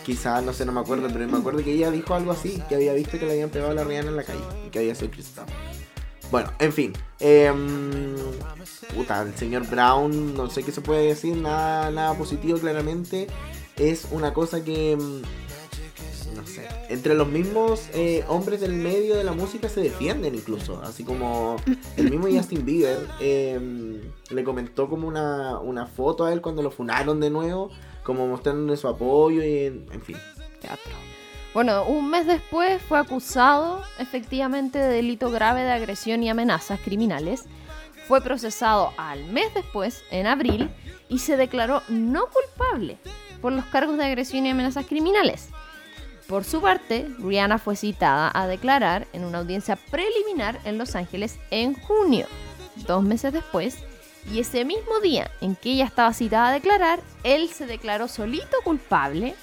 Quizás, 0.04 0.42
no 0.42 0.52
sé, 0.52 0.66
no 0.66 0.72
me 0.72 0.80
acuerdo, 0.80 1.08
pero 1.12 1.26
me 1.28 1.38
acuerdo 1.38 1.62
que 1.62 1.72
ella 1.72 1.90
dijo 1.90 2.14
algo 2.14 2.32
así, 2.32 2.60
que 2.68 2.74
había 2.74 2.92
visto 2.92 3.18
que 3.18 3.26
le 3.26 3.32
habían 3.32 3.50
pegado 3.50 3.70
a 3.70 3.74
la 3.74 3.84
Rihanna 3.84 4.10
en 4.10 4.16
la 4.16 4.24
calle 4.24 4.40
y 4.66 4.70
que 4.70 4.80
había 4.80 4.94
sido 4.94 5.10
cristal. 5.10 5.46
Bueno, 6.32 6.50
en 6.58 6.72
fin. 6.72 6.92
Eh, 7.20 7.52
puta, 8.94 9.22
el 9.22 9.34
señor 9.36 9.66
Brown, 9.68 10.34
no 10.34 10.48
sé 10.48 10.62
qué 10.62 10.72
se 10.72 10.80
puede 10.80 11.06
decir, 11.08 11.36
nada, 11.36 11.90
nada 11.90 12.14
positivo 12.14 12.58
claramente. 12.58 13.28
Es 13.76 14.08
una 14.10 14.32
cosa 14.32 14.64
que 14.64 14.92
em, 14.92 15.22
entre 16.88 17.14
los 17.14 17.28
mismos 17.28 17.88
eh, 17.94 18.24
hombres 18.28 18.60
del 18.60 18.72
medio 18.72 19.16
de 19.16 19.24
la 19.24 19.32
música 19.32 19.68
se 19.68 19.80
defienden 19.80 20.34
incluso, 20.34 20.80
así 20.82 21.04
como 21.04 21.56
el 21.96 22.10
mismo 22.10 22.28
Justin 22.30 22.64
Bieber 22.64 23.08
em, 23.20 24.00
le 24.30 24.44
comentó 24.44 24.88
como 24.88 25.08
una, 25.08 25.58
una, 25.58 25.86
foto 25.86 26.24
a 26.24 26.32
él 26.32 26.40
cuando 26.40 26.62
lo 26.62 26.70
funaron 26.70 27.20
de 27.20 27.30
nuevo, 27.30 27.70
como 28.02 28.26
mostrándole 28.26 28.76
su 28.76 28.88
apoyo 28.88 29.42
y 29.42 29.66
en, 29.66 30.02
fin. 30.02 30.16
Teatro. 30.60 30.92
Bueno, 31.54 31.84
un 31.84 32.10
mes 32.10 32.26
después 32.26 32.80
fue 32.82 32.98
acusado 32.98 33.82
efectivamente 33.98 34.78
de 34.78 34.88
delito 34.88 35.30
grave 35.30 35.62
de 35.62 35.72
agresión 35.72 36.22
y 36.22 36.30
amenazas 36.30 36.80
criminales. 36.80 37.44
Fue 38.08 38.20
procesado 38.20 38.92
al 38.96 39.24
mes 39.26 39.52
después, 39.54 40.02
en 40.10 40.26
abril, 40.26 40.70
y 41.08 41.18
se 41.18 41.36
declaró 41.36 41.82
no 41.88 42.26
culpable 42.26 42.98
por 43.40 43.52
los 43.52 43.64
cargos 43.66 43.98
de 43.98 44.04
agresión 44.04 44.46
y 44.46 44.50
amenazas 44.50 44.86
criminales. 44.86 45.50
Por 46.32 46.44
su 46.44 46.62
parte, 46.62 47.10
Rihanna 47.18 47.58
fue 47.58 47.76
citada 47.76 48.30
a 48.32 48.46
declarar 48.46 49.06
en 49.12 49.24
una 49.24 49.40
audiencia 49.40 49.76
preliminar 49.76 50.58
en 50.64 50.78
Los 50.78 50.96
Ángeles 50.96 51.38
en 51.50 51.74
junio, 51.74 52.26
dos 52.86 53.02
meses 53.02 53.34
después, 53.34 53.76
y 54.32 54.40
ese 54.40 54.64
mismo 54.64 55.00
día 55.00 55.30
en 55.42 55.56
que 55.56 55.72
ella 55.72 55.84
estaba 55.84 56.14
citada 56.14 56.48
a 56.48 56.52
declarar, 56.52 57.00
él 57.22 57.50
se 57.50 57.66
declaró 57.66 58.08
solito 58.08 58.56
culpable 58.64 59.34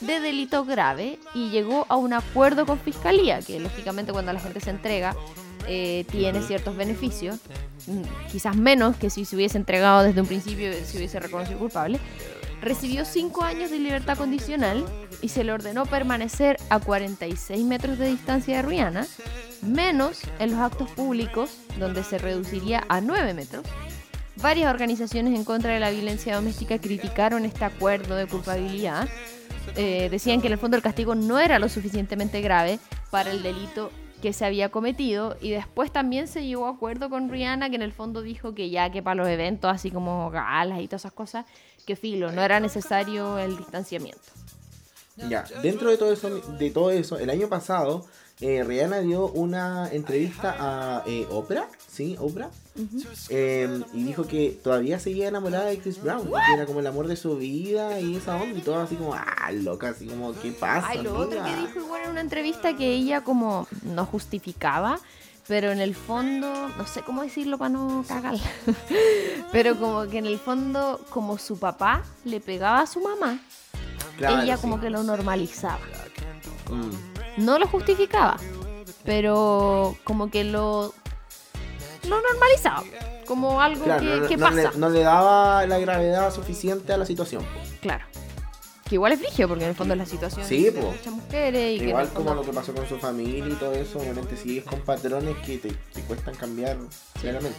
de 0.00 0.20
delito 0.20 0.66
grave 0.66 1.18
y 1.32 1.48
llegó 1.48 1.86
a 1.88 1.96
un 1.96 2.12
acuerdo 2.12 2.66
con 2.66 2.78
fiscalía, 2.78 3.40
que 3.40 3.58
lógicamente 3.58 4.12
cuando 4.12 4.30
la 4.34 4.40
gente 4.40 4.60
se 4.60 4.68
entrega 4.68 5.16
eh, 5.66 6.04
tiene 6.10 6.42
ciertos 6.42 6.76
beneficios, 6.76 7.38
mm, 7.86 8.02
quizás 8.30 8.54
menos 8.54 8.96
que 8.96 9.08
si 9.08 9.24
se 9.24 9.34
hubiese 9.34 9.56
entregado 9.56 10.02
desde 10.02 10.20
un 10.20 10.26
principio 10.26 10.70
y 10.78 10.84
se 10.84 10.98
hubiese 10.98 11.18
reconocido 11.20 11.58
culpable, 11.58 11.98
Recibió 12.64 13.04
cinco 13.04 13.44
años 13.44 13.70
de 13.70 13.78
libertad 13.78 14.16
condicional 14.16 14.86
y 15.20 15.28
se 15.28 15.44
le 15.44 15.52
ordenó 15.52 15.84
permanecer 15.84 16.56
a 16.70 16.80
46 16.80 17.62
metros 17.62 17.98
de 17.98 18.08
distancia 18.08 18.56
de 18.56 18.62
Rihanna, 18.62 19.06
menos 19.60 20.22
en 20.38 20.52
los 20.52 20.60
actos 20.60 20.90
públicos, 20.92 21.58
donde 21.78 22.02
se 22.02 22.16
reduciría 22.16 22.82
a 22.88 23.02
9 23.02 23.34
metros. 23.34 23.66
Varias 24.36 24.72
organizaciones 24.72 25.34
en 25.34 25.44
contra 25.44 25.74
de 25.74 25.80
la 25.80 25.90
violencia 25.90 26.36
doméstica 26.36 26.78
criticaron 26.78 27.44
este 27.44 27.66
acuerdo 27.66 28.16
de 28.16 28.26
culpabilidad. 28.26 29.10
Eh, 29.76 30.08
decían 30.10 30.40
que 30.40 30.46
en 30.46 30.54
el 30.54 30.58
fondo 30.58 30.78
el 30.78 30.82
castigo 30.82 31.14
no 31.14 31.38
era 31.38 31.58
lo 31.58 31.68
suficientemente 31.68 32.40
grave 32.40 32.78
para 33.10 33.30
el 33.30 33.42
delito 33.42 33.90
que 34.22 34.32
se 34.32 34.46
había 34.46 34.70
cometido 34.70 35.36
y 35.38 35.50
después 35.50 35.92
también 35.92 36.28
se 36.28 36.46
llegó 36.46 36.64
a 36.64 36.70
acuerdo 36.70 37.10
con 37.10 37.28
Rihanna 37.28 37.68
que 37.68 37.76
en 37.76 37.82
el 37.82 37.92
fondo 37.92 38.22
dijo 38.22 38.54
que 38.54 38.70
ya 38.70 38.90
que 38.90 39.02
para 39.02 39.16
los 39.16 39.28
eventos 39.28 39.70
así 39.70 39.90
como 39.90 40.30
galas 40.30 40.80
y 40.80 40.88
todas 40.88 41.02
esas 41.02 41.12
cosas 41.12 41.44
que 41.84 41.96
filo, 41.96 42.32
no 42.32 42.42
era 42.42 42.60
necesario 42.60 43.38
el 43.38 43.56
distanciamiento. 43.56 44.20
Ya, 45.16 45.44
dentro 45.62 45.90
de 45.90 45.96
todo 45.96 46.12
eso, 46.12 46.28
de 46.28 46.70
todo 46.70 46.90
eso 46.90 47.18
el 47.18 47.30
año 47.30 47.48
pasado 47.48 48.04
eh, 48.40 48.64
Rihanna 48.64 48.98
dio 48.98 49.28
una 49.28 49.88
entrevista 49.92 50.56
a 50.58 51.04
eh, 51.06 51.26
Oprah, 51.30 51.68
¿sí? 51.88 52.16
Oprah. 52.18 52.50
Em, 53.28 53.84
y 53.92 54.02
dijo 54.02 54.26
que 54.26 54.58
todavía 54.62 54.98
seguía 54.98 55.28
enamorada 55.28 55.66
de 55.66 55.78
Chris 55.78 56.02
Brown, 56.02 56.26
que 56.26 56.54
era 56.54 56.66
como 56.66 56.80
el 56.80 56.86
amor 56.88 57.06
de 57.06 57.14
su 57.14 57.36
vida 57.36 58.00
y 58.00 58.16
esa 58.16 58.34
onda 58.34 58.58
y 58.58 58.62
todo 58.62 58.80
así 58.80 58.96
como, 58.96 59.14
ah, 59.14 59.52
loca, 59.52 59.90
así 59.90 60.06
como, 60.06 60.32
¿qué 60.40 60.50
pasa? 60.50 60.88
Ay, 60.88 61.02
lo 61.02 61.16
otro 61.16 61.44
que 61.44 61.54
dijo 61.54 61.78
igual 61.78 62.02
en 62.04 62.10
una 62.10 62.20
entrevista 62.20 62.76
que 62.76 62.92
ella 62.92 63.20
como 63.20 63.68
no 63.84 64.04
justificaba, 64.04 64.98
pero 65.46 65.70
en 65.72 65.80
el 65.80 65.94
fondo, 65.94 66.68
no 66.76 66.86
sé 66.86 67.02
cómo 67.02 67.22
decirlo 67.22 67.58
para 67.58 67.68
no 67.70 68.04
cagarla, 68.06 68.40
pero 69.52 69.76
como 69.78 70.06
que 70.08 70.18
en 70.18 70.26
el 70.26 70.38
fondo, 70.38 71.00
como 71.10 71.38
su 71.38 71.58
papá 71.58 72.02
le 72.24 72.40
pegaba 72.40 72.80
a 72.80 72.86
su 72.86 73.00
mamá, 73.00 73.38
ella 74.18 74.56
como 74.58 74.80
que 74.80 74.90
lo 74.90 75.02
normalizaba. 75.02 75.80
Mm. 76.70 77.44
No 77.44 77.58
lo 77.58 77.66
justificaba, 77.66 78.36
pero 79.04 79.96
como 80.04 80.30
que 80.30 80.44
lo, 80.44 80.94
lo 82.08 82.20
normalizaba. 82.22 82.84
como 83.26 83.60
algo 83.60 83.84
Claro, 83.84 84.00
que, 84.00 84.16
no, 84.20 84.28
que 84.28 84.36
no 84.36 84.46
pasa. 84.46 84.70
le, 84.72 84.78
no 84.78 84.88
le 84.88 85.00
daba 85.00 85.66
la 85.66 85.78
gravedad 85.78 86.32
suficiente 86.32 86.92
a 86.92 86.96
la 86.96 87.04
situación. 87.06 87.44
Claro. 87.80 88.04
Que 88.94 88.96
igual 88.96 89.10
es 89.10 89.18
frigio, 89.18 89.48
porque 89.48 89.64
en 89.64 89.70
el 89.70 89.74
fondo 89.76 89.94
es 89.94 89.98
la 89.98 90.06
situación 90.06 90.46
Sí, 90.46 90.66
de 90.66 90.70
po. 90.70 90.92
muchas 90.92 91.12
mujeres 91.12 91.80
y 91.80 91.84
Igual 91.84 92.08
como 92.10 92.26
fondo- 92.28 92.34
lo 92.42 92.48
que 92.48 92.52
pasó 92.54 92.72
con 92.72 92.88
su 92.88 92.96
familia 92.96 93.44
y 93.52 93.56
todo 93.56 93.72
eso, 93.72 93.98
obviamente 93.98 94.36
sigues 94.36 94.62
con 94.62 94.78
patrones 94.82 95.36
que 95.44 95.58
te, 95.58 95.72
te 95.92 96.00
cuestan 96.02 96.36
cambiar 96.36 96.76
claramente. 97.20 97.58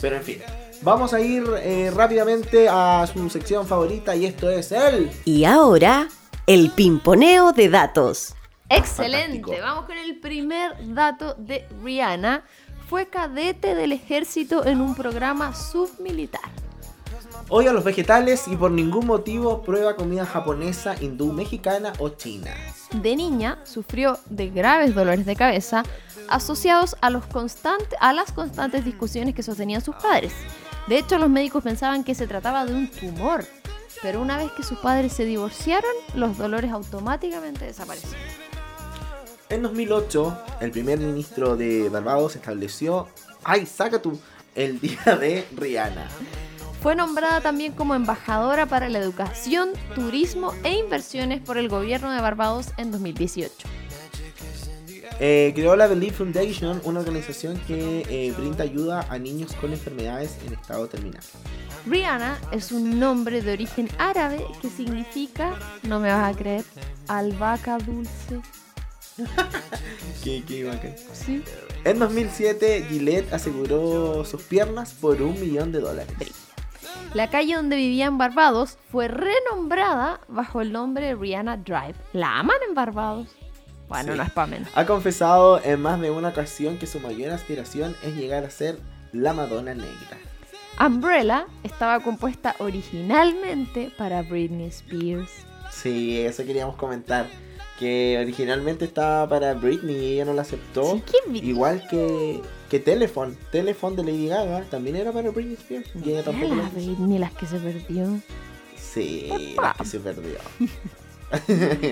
Pero 0.00 0.16
en 0.16 0.22
fin, 0.22 0.38
vamos 0.80 1.12
a 1.12 1.20
ir 1.20 1.44
eh, 1.58 1.92
rápidamente 1.94 2.66
a 2.70 3.06
su 3.12 3.28
sección 3.28 3.66
favorita 3.66 4.16
y 4.16 4.24
esto 4.24 4.48
es 4.48 4.72
el... 4.72 5.10
Y 5.26 5.44
ahora, 5.44 6.08
el 6.46 6.70
pimponeo 6.70 7.52
de 7.52 7.68
datos. 7.68 8.34
Excelente. 8.70 9.40
Fantástico. 9.40 9.52
Vamos 9.62 9.84
con 9.84 9.98
el 9.98 10.18
primer 10.18 10.94
dato 10.94 11.34
de 11.34 11.66
Rihanna. 11.84 12.42
Fue 12.88 13.06
cadete 13.08 13.74
del 13.74 13.92
ejército 13.92 14.64
en 14.64 14.80
un 14.80 14.94
programa 14.94 15.54
submilitar. 15.54 16.40
Odia 17.52 17.72
los 17.72 17.82
vegetales 17.82 18.46
y 18.46 18.54
por 18.56 18.70
ningún 18.70 19.06
motivo 19.06 19.62
prueba 19.62 19.96
comida 19.96 20.24
japonesa, 20.24 20.94
hindú, 21.00 21.32
mexicana 21.32 21.92
o 21.98 22.10
china. 22.10 22.54
De 22.94 23.16
niña 23.16 23.58
sufrió 23.64 24.18
de 24.28 24.50
graves 24.50 24.94
dolores 24.94 25.26
de 25.26 25.34
cabeza 25.34 25.82
asociados 26.28 26.96
a, 27.00 27.10
los 27.10 27.24
constante- 27.26 27.96
a 28.00 28.12
las 28.12 28.30
constantes 28.30 28.84
discusiones 28.84 29.34
que 29.34 29.42
sostenían 29.42 29.80
sus 29.82 29.96
padres. 29.96 30.32
De 30.86 30.98
hecho, 30.98 31.18
los 31.18 31.28
médicos 31.28 31.64
pensaban 31.64 32.04
que 32.04 32.14
se 32.14 32.28
trataba 32.28 32.64
de 32.64 32.72
un 32.72 32.88
tumor, 32.88 33.44
pero 34.00 34.22
una 34.22 34.36
vez 34.36 34.52
que 34.52 34.62
sus 34.62 34.78
padres 34.78 35.12
se 35.12 35.24
divorciaron, 35.24 35.90
los 36.14 36.38
dolores 36.38 36.70
automáticamente 36.70 37.64
desaparecieron. 37.64 38.20
En 39.48 39.62
2008, 39.62 40.38
el 40.60 40.70
primer 40.70 41.00
ministro 41.00 41.56
de 41.56 41.88
Barbados 41.88 42.36
estableció... 42.36 43.08
¡Ay, 43.42 43.66
saca 43.66 44.00
tú! 44.00 44.16
El 44.54 44.78
día 44.80 45.16
de 45.20 45.44
Rihanna. 45.56 46.08
Fue 46.80 46.96
nombrada 46.96 47.42
también 47.42 47.72
como 47.72 47.94
embajadora 47.94 48.64
para 48.64 48.88
la 48.88 48.98
educación, 48.98 49.70
turismo 49.94 50.54
e 50.64 50.78
inversiones 50.78 51.42
por 51.42 51.58
el 51.58 51.68
gobierno 51.68 52.10
de 52.10 52.22
Barbados 52.22 52.68
en 52.78 52.90
2018. 52.90 53.68
Eh, 55.22 55.52
creó 55.54 55.76
la 55.76 55.86
Believe 55.86 56.16
Foundation, 56.16 56.80
una 56.84 57.00
organización 57.00 57.60
que 57.66 58.06
eh, 58.08 58.32
brinda 58.34 58.64
ayuda 58.64 59.06
a 59.10 59.18
niños 59.18 59.52
con 59.60 59.72
enfermedades 59.72 60.38
en 60.46 60.54
estado 60.54 60.88
terminal. 60.88 61.22
Rihanna 61.84 62.38
es 62.50 62.72
un 62.72 62.98
nombre 62.98 63.42
de 63.42 63.52
origen 63.52 63.86
árabe 63.98 64.42
que 64.62 64.70
significa, 64.70 65.54
no 65.82 66.00
me 66.00 66.08
vas 66.08 66.34
a 66.34 66.38
creer, 66.38 66.64
albahaca 67.08 67.76
dulce. 67.76 68.40
¿Qué, 70.24 70.42
qué 70.48 70.64
bacán. 70.64 70.94
Sí. 71.12 71.42
En 71.84 71.98
2007, 71.98 72.86
Gillette 72.88 73.30
aseguró 73.34 74.24
sus 74.24 74.40
piernas 74.40 74.94
por 74.94 75.20
un 75.20 75.38
millón 75.38 75.72
de 75.72 75.80
dólares. 75.80 76.39
La 77.14 77.28
calle 77.28 77.54
donde 77.56 77.76
vivía 77.76 78.06
en 78.06 78.18
Barbados 78.18 78.78
fue 78.90 79.08
renombrada 79.08 80.20
bajo 80.28 80.60
el 80.60 80.72
nombre 80.72 81.06
de 81.06 81.14
Rihanna 81.16 81.56
Drive. 81.56 81.94
¿La 82.12 82.38
aman 82.38 82.56
en 82.68 82.74
Barbados? 82.74 83.28
Bueno, 83.88 84.12
Sí. 84.12 84.18
no 84.18 84.22
es 84.22 84.30
pa' 84.30 84.46
menos. 84.46 84.68
Ha 84.76 84.86
confesado 84.86 85.60
en 85.64 85.80
más 85.82 86.00
de 86.00 86.12
una 86.12 86.28
ocasión 86.28 86.78
que 86.78 86.86
su 86.86 87.00
mayor 87.00 87.32
aspiración 87.32 87.96
es 88.04 88.14
llegar 88.14 88.44
a 88.44 88.50
ser 88.50 88.78
la 89.12 89.32
Madonna 89.32 89.74
negra. 89.74 90.18
Umbrella 90.78 91.46
estaba 91.64 91.98
compuesta 92.00 92.54
originalmente 92.60 93.90
para 93.98 94.22
Britney 94.22 94.68
Spears. 94.68 95.30
Sí, 95.72 96.20
eso 96.20 96.44
queríamos 96.44 96.76
comentar. 96.76 97.26
Que 97.80 98.18
originalmente 98.22 98.84
estaba 98.84 99.28
para 99.28 99.54
Britney 99.54 99.96
y 99.96 100.12
ella 100.14 100.26
no 100.26 100.34
la 100.34 100.42
aceptó. 100.42 101.00
Sí, 101.26 101.40
Igual 101.42 101.82
que, 101.90 102.40
que 102.70 102.78
Telephone. 102.78 103.36
Telephone 103.50 103.96
de 103.96 104.04
Lady 104.04 104.28
Gaga 104.28 104.62
también 104.70 104.96
era 104.96 105.12
para 105.12 105.30
Britney 105.30 105.54
Spears. 105.54 105.90
Y 105.96 106.10
ella 106.10 106.20
Era 106.20 106.30
tampoco 106.30 106.54
la. 106.54 106.68
Britney 106.70 107.18
las 107.18 107.32
que 107.32 107.46
se 107.46 107.58
perdió. 107.58 108.20
Sí, 108.76 109.52
Por 109.56 109.64
la 109.64 109.74
que 109.74 109.84
se 109.84 110.00
perdió. 110.00 110.38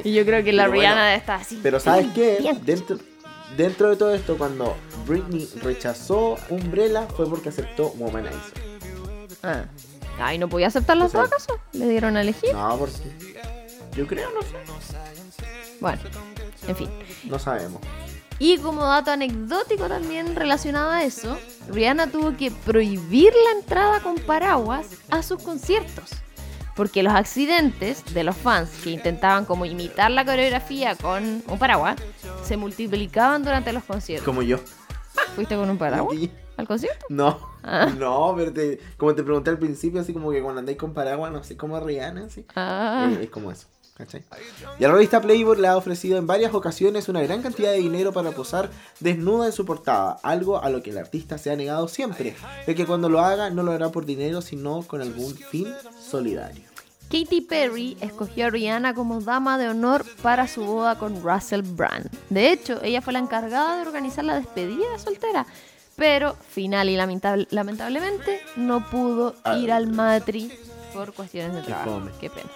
Y 0.02 0.14
yo 0.14 0.24
creo 0.24 0.42
que 0.42 0.52
la 0.52 0.66
bueno, 0.66 0.80
Rihanna 0.80 1.14
está 1.14 1.36
así. 1.36 1.60
Pero 1.62 1.78
¿sabes 1.78 2.08
qué? 2.12 2.38
Bien. 2.40 2.58
Dentro, 2.64 2.98
dentro 3.56 3.90
de 3.90 3.94
todo 3.94 4.12
esto, 4.12 4.36
cuando 4.36 4.74
Britney 5.06 5.48
rechazó 5.62 6.36
Umbrella 6.48 7.06
fue 7.06 7.28
porque 7.28 7.50
aceptó 7.50 7.92
Womanizer. 7.98 8.34
Ah. 9.44 9.66
Ay, 10.18 10.38
¿no 10.38 10.48
podía 10.48 10.66
aceptar 10.66 10.96
las 10.96 11.12
dos 11.12 11.28
acaso? 11.28 11.60
¿Le 11.72 11.88
dieron 11.88 12.16
a 12.16 12.22
elegir? 12.22 12.52
No, 12.52 12.76
porque... 12.78 13.12
Yo 13.96 14.08
creo, 14.08 14.28
no 14.32 14.42
sé. 14.42 14.96
Bueno, 15.80 16.00
en 16.66 16.74
fin. 16.74 16.90
No 17.24 17.38
sabemos. 17.38 17.80
Y 18.38 18.58
como 18.58 18.84
dato 18.84 19.10
anecdótico 19.10 19.88
también 19.88 20.36
relacionado 20.36 20.90
a 20.90 21.02
eso, 21.04 21.36
Rihanna 21.68 22.06
tuvo 22.10 22.36
que 22.36 22.50
prohibir 22.50 23.32
la 23.44 23.58
entrada 23.60 24.00
con 24.00 24.14
paraguas 24.16 24.86
a 25.10 25.22
sus 25.22 25.42
conciertos. 25.42 26.10
Porque 26.76 27.02
los 27.02 27.12
accidentes 27.12 28.04
de 28.14 28.22
los 28.22 28.36
fans 28.36 28.70
que 28.84 28.90
intentaban 28.90 29.44
como 29.44 29.64
imitar 29.66 30.12
la 30.12 30.24
coreografía 30.24 30.94
con 30.94 31.42
un 31.48 31.58
paraguas 31.58 31.96
se 32.44 32.56
multiplicaban 32.56 33.42
durante 33.42 33.72
los 33.72 33.82
conciertos. 33.82 34.24
Como 34.24 34.42
yo. 34.42 34.58
¿Fuiste 35.34 35.56
con 35.56 35.68
un 35.68 35.76
paraguas 35.78 36.16
al 36.56 36.66
concierto? 36.68 37.06
No, 37.08 37.40
Ah. 37.64 37.86
no, 37.98 38.32
pero 38.36 38.52
te- 38.52 38.78
como 38.96 39.14
te 39.16 39.24
pregunté 39.24 39.50
al 39.50 39.58
principio, 39.58 40.00
así 40.00 40.12
como 40.12 40.30
que 40.30 40.40
cuando 40.40 40.60
andáis 40.60 40.78
con 40.78 40.94
paraguas, 40.94 41.32
no 41.32 41.42
sé, 41.42 41.56
como 41.56 41.78
Rihanna, 41.80 42.26
así. 42.26 42.46
Ah, 42.54 43.10
Eh, 43.10 43.24
es 43.24 43.30
como 43.30 43.50
eso, 43.50 43.66
¿cachai? 43.98 44.24
Y 44.78 44.82
la 44.84 44.92
revista 44.92 45.20
Playboy 45.20 45.60
le 45.60 45.68
ha 45.68 45.76
ofrecido 45.76 46.16
en 46.18 46.26
varias 46.26 46.54
ocasiones 46.54 47.08
una 47.08 47.20
gran 47.22 47.42
cantidad 47.42 47.72
de 47.72 47.78
dinero 47.78 48.12
para 48.12 48.30
posar 48.30 48.70
desnuda 49.00 49.46
en 49.46 49.52
su 49.52 49.66
portada, 49.66 50.18
algo 50.22 50.62
a 50.62 50.70
lo 50.70 50.82
que 50.82 50.90
el 50.90 50.98
artista 50.98 51.36
se 51.36 51.50
ha 51.50 51.56
negado 51.56 51.88
siempre, 51.88 52.34
de 52.66 52.74
que 52.74 52.86
cuando 52.86 53.08
lo 53.08 53.20
haga 53.20 53.50
no 53.50 53.62
lo 53.62 53.72
hará 53.72 53.90
por 53.90 54.06
dinero, 54.06 54.40
sino 54.40 54.82
con 54.82 55.02
algún 55.02 55.34
fin 55.34 55.66
solidario. 56.00 56.62
Katy 57.10 57.40
Perry 57.40 57.96
escogió 58.02 58.46
a 58.46 58.50
Rihanna 58.50 58.94
como 58.94 59.20
dama 59.22 59.56
de 59.58 59.68
honor 59.68 60.04
para 60.22 60.46
su 60.46 60.62
boda 60.64 60.98
con 60.98 61.22
Russell 61.22 61.62
Brand. 61.62 62.06
De 62.28 62.52
hecho, 62.52 62.82
ella 62.82 63.00
fue 63.00 63.14
la 63.14 63.18
encargada 63.18 63.76
de 63.76 63.82
organizar 63.82 64.24
la 64.24 64.36
despedida 64.38 64.90
de 64.92 64.98
soltera, 64.98 65.46
pero 65.96 66.36
final 66.50 66.88
y 66.90 66.96
lamentable- 66.96 67.48
lamentablemente 67.50 68.40
no 68.56 68.88
pudo 68.90 69.34
Ah, 69.42 69.56
ir 69.56 69.72
al 69.72 69.86
matri 69.88 70.52
por 70.92 71.14
cuestiones 71.14 71.54
de 71.54 71.62
trabajo. 71.62 72.02
Qué 72.20 72.28
pena. 72.28 72.50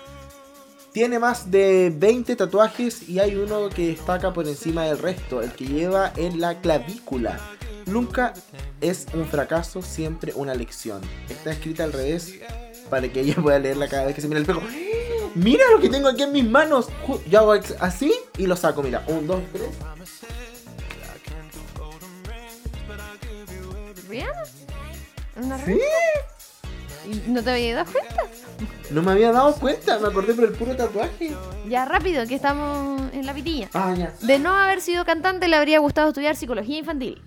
Tiene 0.92 1.18
más 1.18 1.50
de 1.50 1.90
20 1.94 2.36
tatuajes 2.36 3.08
y 3.08 3.18
hay 3.18 3.34
uno 3.36 3.70
que 3.70 3.88
destaca 3.88 4.32
por 4.32 4.46
encima 4.46 4.84
del 4.84 4.98
resto, 4.98 5.40
el 5.40 5.52
que 5.52 5.64
lleva 5.64 6.12
en 6.16 6.38
la 6.38 6.60
clavícula. 6.60 7.40
Nunca 7.86 8.34
es 8.80 9.06
un 9.14 9.26
fracaso, 9.26 9.80
siempre 9.80 10.32
una 10.34 10.54
lección. 10.54 11.00
Está 11.30 11.52
escrita 11.52 11.84
al 11.84 11.94
revés 11.94 12.34
para 12.90 13.10
que 13.10 13.20
ella 13.20 13.36
pueda 13.36 13.58
leerla 13.58 13.88
cada 13.88 14.04
vez 14.04 14.14
que 14.14 14.20
se 14.20 14.28
mira 14.28 14.38
al 14.38 14.42
espejo. 14.42 14.62
Mira 15.34 15.64
lo 15.70 15.80
que 15.80 15.88
tengo 15.88 16.08
aquí 16.08 16.24
en 16.24 16.32
mis 16.32 16.44
manos. 16.44 16.88
Yo 17.30 17.38
hago 17.38 17.54
así 17.80 18.12
y 18.36 18.46
lo 18.46 18.54
saco. 18.54 18.82
Mira, 18.82 19.02
un, 19.08 19.26
dos, 19.26 19.40
tres. 19.50 19.70
¿Una 25.36 25.58
Sí. 25.64 25.80
¿No 27.26 27.42
te 27.42 27.50
habías 27.50 27.76
dado 27.76 27.92
cuenta? 27.92 28.22
No 28.90 29.02
me 29.02 29.12
había 29.12 29.32
dado 29.32 29.54
cuenta, 29.54 29.98
me 29.98 30.08
acordé 30.08 30.34
por 30.34 30.44
el 30.44 30.52
puro 30.52 30.76
tatuaje. 30.76 31.34
Ya 31.68 31.84
rápido, 31.84 32.26
que 32.26 32.34
estamos 32.34 33.02
en 33.12 33.26
la 33.26 33.34
pitilla. 33.34 33.68
Ah, 33.74 33.94
ya. 33.96 34.12
De 34.20 34.38
no 34.38 34.54
haber 34.54 34.80
sido 34.80 35.04
cantante, 35.04 35.48
le 35.48 35.56
habría 35.56 35.78
gustado 35.78 36.08
estudiar 36.08 36.36
psicología 36.36 36.78
infantil. 36.78 37.22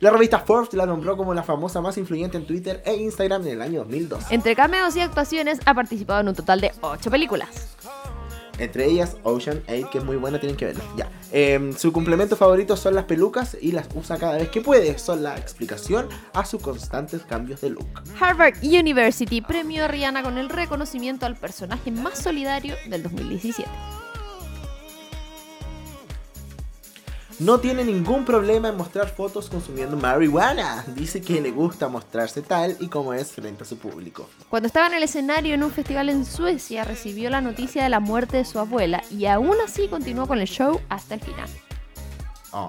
La 0.00 0.10
revista 0.10 0.40
Forbes 0.40 0.74
la 0.74 0.84
nombró 0.84 1.16
como 1.16 1.32
la 1.32 1.44
famosa 1.44 1.80
más 1.80 1.96
influyente 1.96 2.36
en 2.36 2.44
Twitter 2.46 2.82
e 2.84 2.96
Instagram 2.96 3.42
en 3.42 3.52
el 3.52 3.62
año 3.62 3.80
2002. 3.80 4.24
Entre 4.30 4.56
cameos 4.56 4.96
y 4.96 5.00
actuaciones, 5.00 5.60
ha 5.64 5.74
participado 5.74 6.20
en 6.20 6.28
un 6.28 6.34
total 6.34 6.60
de 6.60 6.72
8 6.80 7.10
películas. 7.10 7.76
Entre 8.58 8.86
ellas 8.86 9.16
Ocean 9.22 9.62
8, 9.68 9.90
que 9.90 9.98
es 9.98 10.04
muy 10.04 10.16
buena, 10.16 10.38
tienen 10.38 10.56
que 10.56 10.66
verla. 10.66 10.84
Ya. 10.96 11.10
Em, 11.32 11.72
su 11.72 11.92
complemento 11.92 12.36
favorito 12.36 12.76
son 12.76 12.94
las 12.94 13.04
pelucas 13.04 13.56
y 13.60 13.72
las 13.72 13.88
usa 13.94 14.18
cada 14.18 14.36
vez 14.36 14.48
que 14.50 14.60
puede. 14.60 14.98
Son 14.98 15.22
la 15.22 15.36
explicación 15.36 16.08
a 16.34 16.44
sus 16.44 16.62
constantes 16.62 17.22
cambios 17.22 17.60
de 17.60 17.70
look. 17.70 18.02
Harvard 18.20 18.54
University 18.62 19.40
premió 19.40 19.84
a 19.84 19.88
Rihanna 19.88 20.22
con 20.22 20.38
el 20.38 20.48
reconocimiento 20.48 21.26
al 21.26 21.36
personaje 21.36 21.90
más 21.90 22.18
solidario 22.18 22.74
del 22.88 23.02
2017. 23.02 23.68
No 27.42 27.58
tiene 27.58 27.82
ningún 27.82 28.24
problema 28.24 28.68
en 28.68 28.76
mostrar 28.76 29.08
fotos 29.08 29.50
consumiendo 29.50 29.96
marihuana. 29.96 30.84
Dice 30.94 31.20
que 31.20 31.40
le 31.40 31.50
gusta 31.50 31.88
mostrarse 31.88 32.40
tal 32.40 32.76
y 32.78 32.86
como 32.86 33.14
es 33.14 33.32
frente 33.32 33.64
a 33.64 33.66
su 33.66 33.78
público. 33.78 34.28
Cuando 34.48 34.68
estaba 34.68 34.86
en 34.86 34.94
el 34.94 35.02
escenario 35.02 35.54
en 35.54 35.64
un 35.64 35.72
festival 35.72 36.08
en 36.08 36.24
Suecia, 36.24 36.84
recibió 36.84 37.30
la 37.30 37.40
noticia 37.40 37.82
de 37.82 37.88
la 37.88 37.98
muerte 37.98 38.36
de 38.36 38.44
su 38.44 38.60
abuela 38.60 39.02
y 39.10 39.26
aún 39.26 39.56
así 39.64 39.88
continuó 39.88 40.28
con 40.28 40.38
el 40.38 40.46
show 40.46 40.80
hasta 40.88 41.14
el 41.16 41.20
final. 41.20 41.48
Oh. 42.52 42.68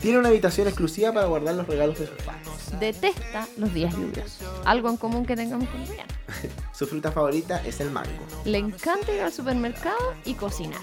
Tiene 0.00 0.18
una 0.18 0.30
habitación 0.30 0.66
exclusiva 0.66 1.12
para 1.12 1.26
guardar 1.26 1.56
los 1.56 1.66
regalos 1.66 1.98
de 1.98 2.06
sus 2.06 2.22
fans. 2.22 2.48
Detesta 2.80 3.46
los 3.58 3.74
días 3.74 3.94
lluviosos, 3.94 4.38
algo 4.64 4.88
en 4.88 4.96
común 4.96 5.26
que 5.26 5.36
tengamos 5.36 5.68
con 5.68 5.86
Rihanna. 5.86 6.14
Su 6.72 6.86
fruta 6.86 7.12
favorita 7.12 7.62
es 7.66 7.80
el 7.80 7.90
mango. 7.90 8.08
Le 8.46 8.56
encanta 8.56 9.12
ir 9.12 9.20
al 9.20 9.32
supermercado 9.32 10.14
y 10.24 10.32
cocinar. 10.32 10.80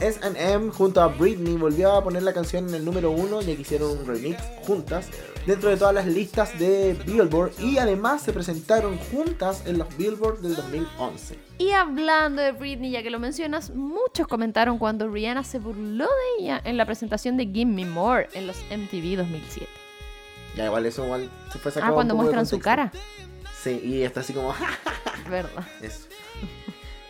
SM 0.00 0.70
junto 0.70 1.00
a 1.00 1.08
Britney 1.08 1.56
volvió 1.56 1.92
a 1.92 2.04
poner 2.04 2.22
la 2.22 2.32
canción 2.32 2.68
en 2.68 2.74
el 2.74 2.84
número 2.84 3.10
uno 3.10 3.40
ya 3.40 3.54
que 3.54 3.62
hicieron 3.62 3.98
un 3.98 4.06
remix 4.06 4.40
juntas 4.66 5.08
dentro 5.46 5.70
de 5.70 5.76
todas 5.76 5.94
las 5.94 6.06
listas 6.06 6.58
de 6.58 6.94
Billboard 7.06 7.52
y 7.60 7.78
además 7.78 8.22
se 8.22 8.32
presentaron 8.32 8.98
juntas 8.98 9.62
en 9.66 9.78
los 9.78 9.96
Billboard 9.96 10.40
del 10.40 10.56
2011. 10.56 11.38
Y 11.58 11.70
hablando 11.70 12.42
de 12.42 12.52
Britney, 12.52 12.90
ya 12.90 13.02
que 13.02 13.10
lo 13.10 13.18
mencionas, 13.18 13.70
muchos 13.70 14.26
comentaron 14.26 14.78
cuando 14.78 15.08
Rihanna 15.08 15.44
se 15.44 15.58
burló 15.58 16.04
de 16.04 16.42
ella 16.44 16.60
en 16.64 16.76
la 16.76 16.84
presentación 16.84 17.36
de 17.36 17.46
Give 17.46 17.66
Me 17.70 17.84
More 17.86 18.28
en 18.34 18.46
los 18.46 18.56
MTV 18.70 19.16
2007. 19.16 19.66
Ya 20.56 20.66
igual 20.66 20.86
eso 20.86 21.04
igual 21.04 21.30
se 21.52 21.58
fue 21.58 21.72
Ah, 21.82 21.92
cuando 21.92 22.14
muestran 22.14 22.46
su 22.46 22.58
cara. 22.58 22.90
Sí, 23.62 23.80
y 23.82 24.02
está 24.02 24.20
así 24.20 24.32
como... 24.32 24.54
Verdad. 25.30 25.66
Eso. 25.82 26.06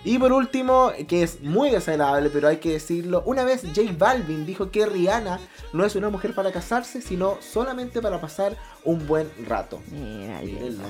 Y 0.07 0.21
por 0.21 0.33
último, 0.33 0.93
que 1.09 1.25
es 1.25 1.43
muy 1.43 1.69
desagradable, 1.69 2.31
pero 2.31 2.47
hay 2.47 2.59
que 2.59 2.71
decirlo, 2.71 3.25
una 3.27 3.43
vez 3.43 3.63
J 3.63 3.93
Balvin 3.99 4.47
dijo 4.47 4.71
que 4.71 4.87
Rihanna 4.87 5.41
no 5.73 5.85
es 5.85 5.97
una 5.97 6.11
mujer 6.11 6.33
para 6.33 6.53
casarse, 6.53 7.03
sino 7.03 7.39
solamente 7.41 8.01
para 8.01 8.21
pasar 8.21 8.57
un 8.85 9.05
buen 9.09 9.29
rato. 9.49 9.83
Mira, 9.91 10.41
Mírenlo. 10.43 10.85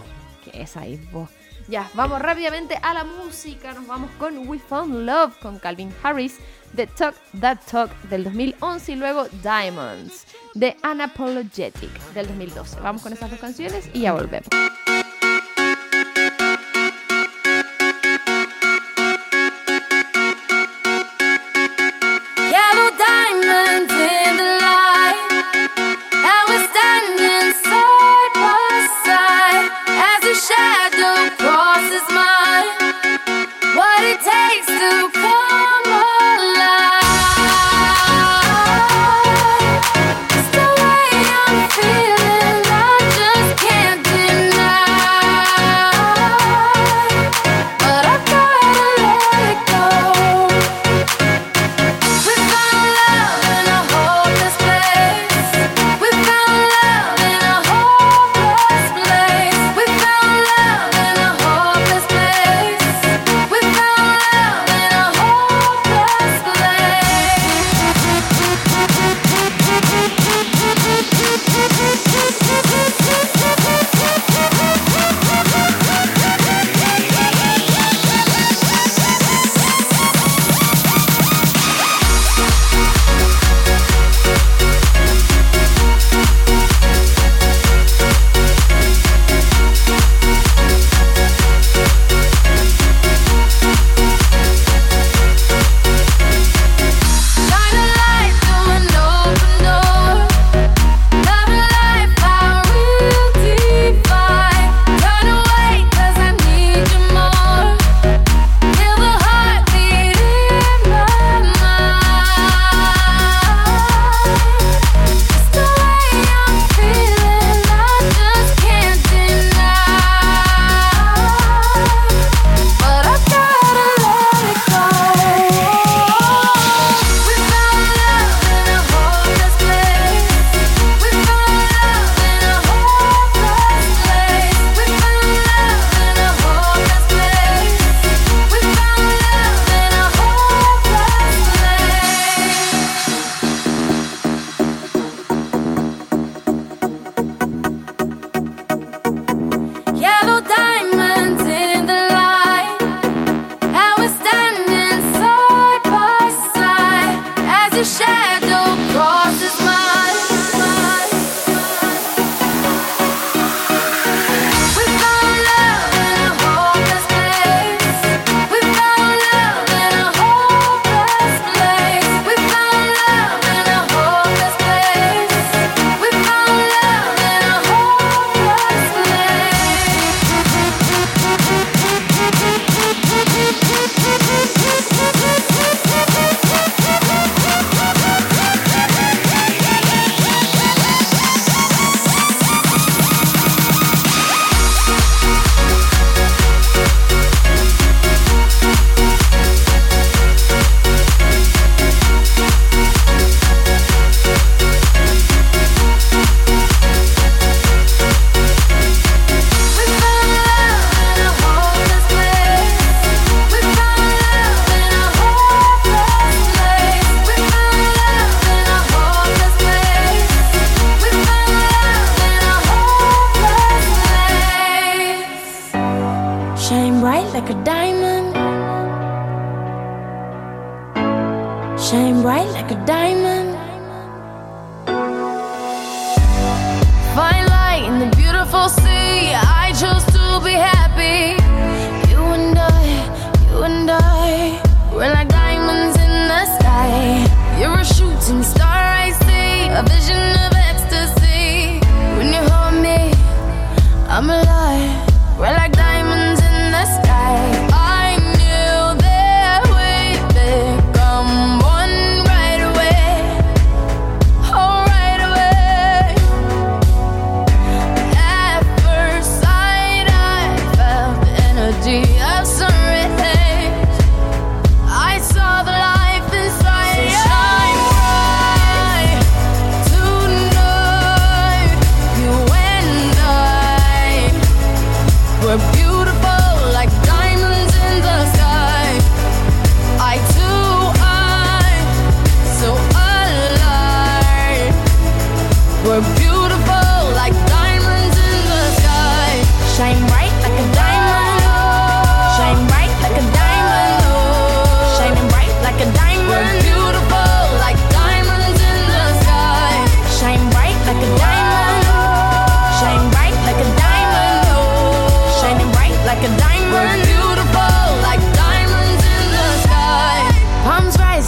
¿Qué 0.45 0.61
es 0.61 0.77
ahí 0.77 1.01
vos? 1.13 1.31
Ya, 1.67 1.91
vamos 1.95 2.21
rápidamente 2.21 2.79
a 2.83 2.93
la 2.93 3.05
música. 3.05 3.73
Nos 3.73 3.87
vamos 3.87 4.11
con 4.19 4.47
We 4.47 4.59
Found 4.59 5.07
Love 5.07 5.39
con 5.41 5.59
Calvin 5.61 5.95
Harris, 6.03 6.37
The 6.77 6.87
Talk 6.87 7.15
That 7.41 7.61
Talk 7.71 7.91
del 8.11 8.23
2011 8.23 8.93
y 8.93 8.97
luego 8.97 9.27
Diamonds 9.43 10.27
de 10.53 10.77
Unapologetic 10.85 11.91
del 12.13 12.27
2012. 12.27 12.81
Vamos 12.81 13.01
con 13.01 13.15
esas 13.15 13.31
dos 13.31 13.41
canciones 13.41 13.89
y 13.95 14.03
ya 14.03 14.13
volvemos. 14.13 14.47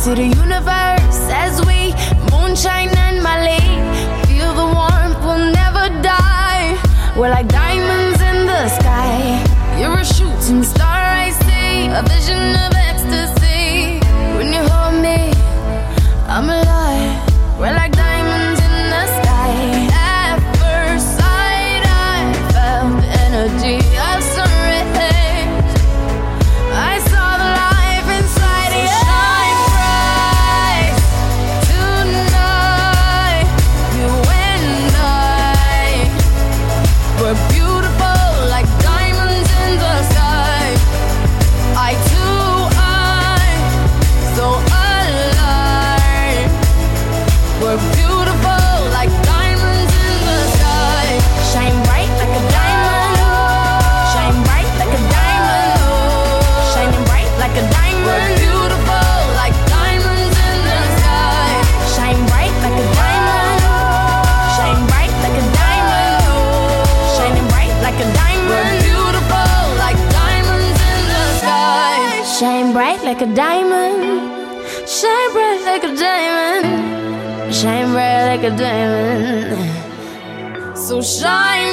to 0.09 0.15
the 0.15 0.25
universe 0.25 0.58
Diamond. 78.59 79.57
So 80.77 81.01
shine. 81.01 81.68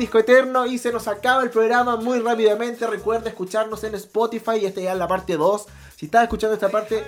Disco 0.00 0.18
Eterno 0.18 0.64
y 0.64 0.78
se 0.78 0.92
nos 0.92 1.06
acaba 1.08 1.42
el 1.42 1.50
programa 1.50 1.96
muy 1.96 2.20
rápidamente. 2.20 2.86
Recuerda 2.86 3.28
escucharnos 3.28 3.84
en 3.84 3.94
Spotify 3.94 4.52
y 4.62 4.64
esta 4.64 4.80
ya 4.80 4.92
es 4.92 4.98
la 4.98 5.06
parte 5.06 5.36
2. 5.36 5.66
Si 5.94 6.06
estás 6.06 6.22
escuchando 6.22 6.54
esta 6.54 6.70
parte, 6.70 7.04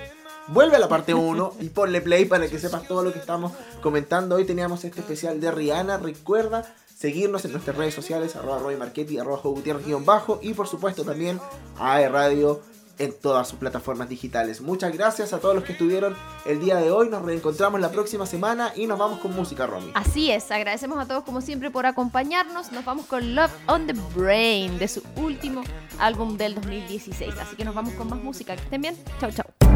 vuelve 0.49 0.77
a 0.77 0.79
la 0.79 0.89
parte 0.89 1.15
1 1.15 1.55
y 1.61 1.71
ponle 1.71 2.03
play 2.03 2.27
para 2.27 2.47
que 2.49 2.59
sepas 2.59 2.87
todo 2.87 3.03
lo 3.03 3.11
que 3.11 3.19
estamos 3.19 3.53
comentando. 3.81 4.37
Hoy 4.37 4.45
teníamos 4.45 4.85
este 4.85 5.01
especial 5.01 5.41
de 5.41 5.51
Rihanna. 5.51 5.97
Recuerda 5.97 6.71
seguirnos 6.95 7.47
en 7.47 7.53
nuestras 7.53 7.79
redes 7.79 7.95
sociales, 7.95 8.37
arroba 8.37 8.59
Roy 8.59 8.77
Marchetti, 8.77 9.19
arroba 9.19 9.41
Gutiérrez 9.43 9.87
bajo 10.05 10.39
y 10.43 10.53
por 10.53 10.69
supuesto 10.69 11.03
también 11.03 11.41
A 11.79 12.07
Radio 12.09 12.61
en 13.03 13.13
todas 13.13 13.49
sus 13.49 13.59
plataformas 13.59 14.09
digitales. 14.09 14.61
Muchas 14.61 14.93
gracias 14.93 15.33
a 15.33 15.41
todos 15.41 15.57
los 15.57 15.65
que 15.65 15.73
estuvieron 15.73 16.15
el 16.47 16.61
día 16.61 16.77
de 16.77 16.93
hoy. 16.93 17.09
Nos 17.09 17.23
reencontramos 17.23 17.81
la 17.81 17.91
próxima 17.91 18.27
semana 18.27 18.73
y 18.77 18.87
nos 18.87 18.99
vamos 18.99 19.19
con 19.19 19.35
música, 19.35 19.67
Romy. 19.67 19.91
Así 19.95 20.31
es, 20.31 20.51
agradecemos 20.53 20.99
a 20.99 21.07
todos 21.07 21.25
como 21.25 21.41
siempre 21.41 21.71
por 21.71 21.85
acompañarnos. 21.85 22.71
Nos 22.71 22.85
vamos 22.85 23.07
con 23.07 23.35
Love 23.35 23.53
on 23.67 23.89
the 23.89 23.95
Brain 24.15 24.79
de 24.79 24.87
su 24.87 25.03
último 25.17 25.63
álbum 25.99 26.37
del 26.37 26.55
2016. 26.55 27.35
Así 27.39 27.57
que 27.57 27.65
nos 27.65 27.75
vamos 27.75 27.93
con 27.95 28.09
más 28.09 28.23
música. 28.23 28.55
Que 28.55 28.63
estén 28.63 28.81
bien. 28.81 28.97
Chau, 29.21 29.33
chau. 29.33 29.72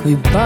Queen. 0.00 0.16
Bye. 0.22 0.39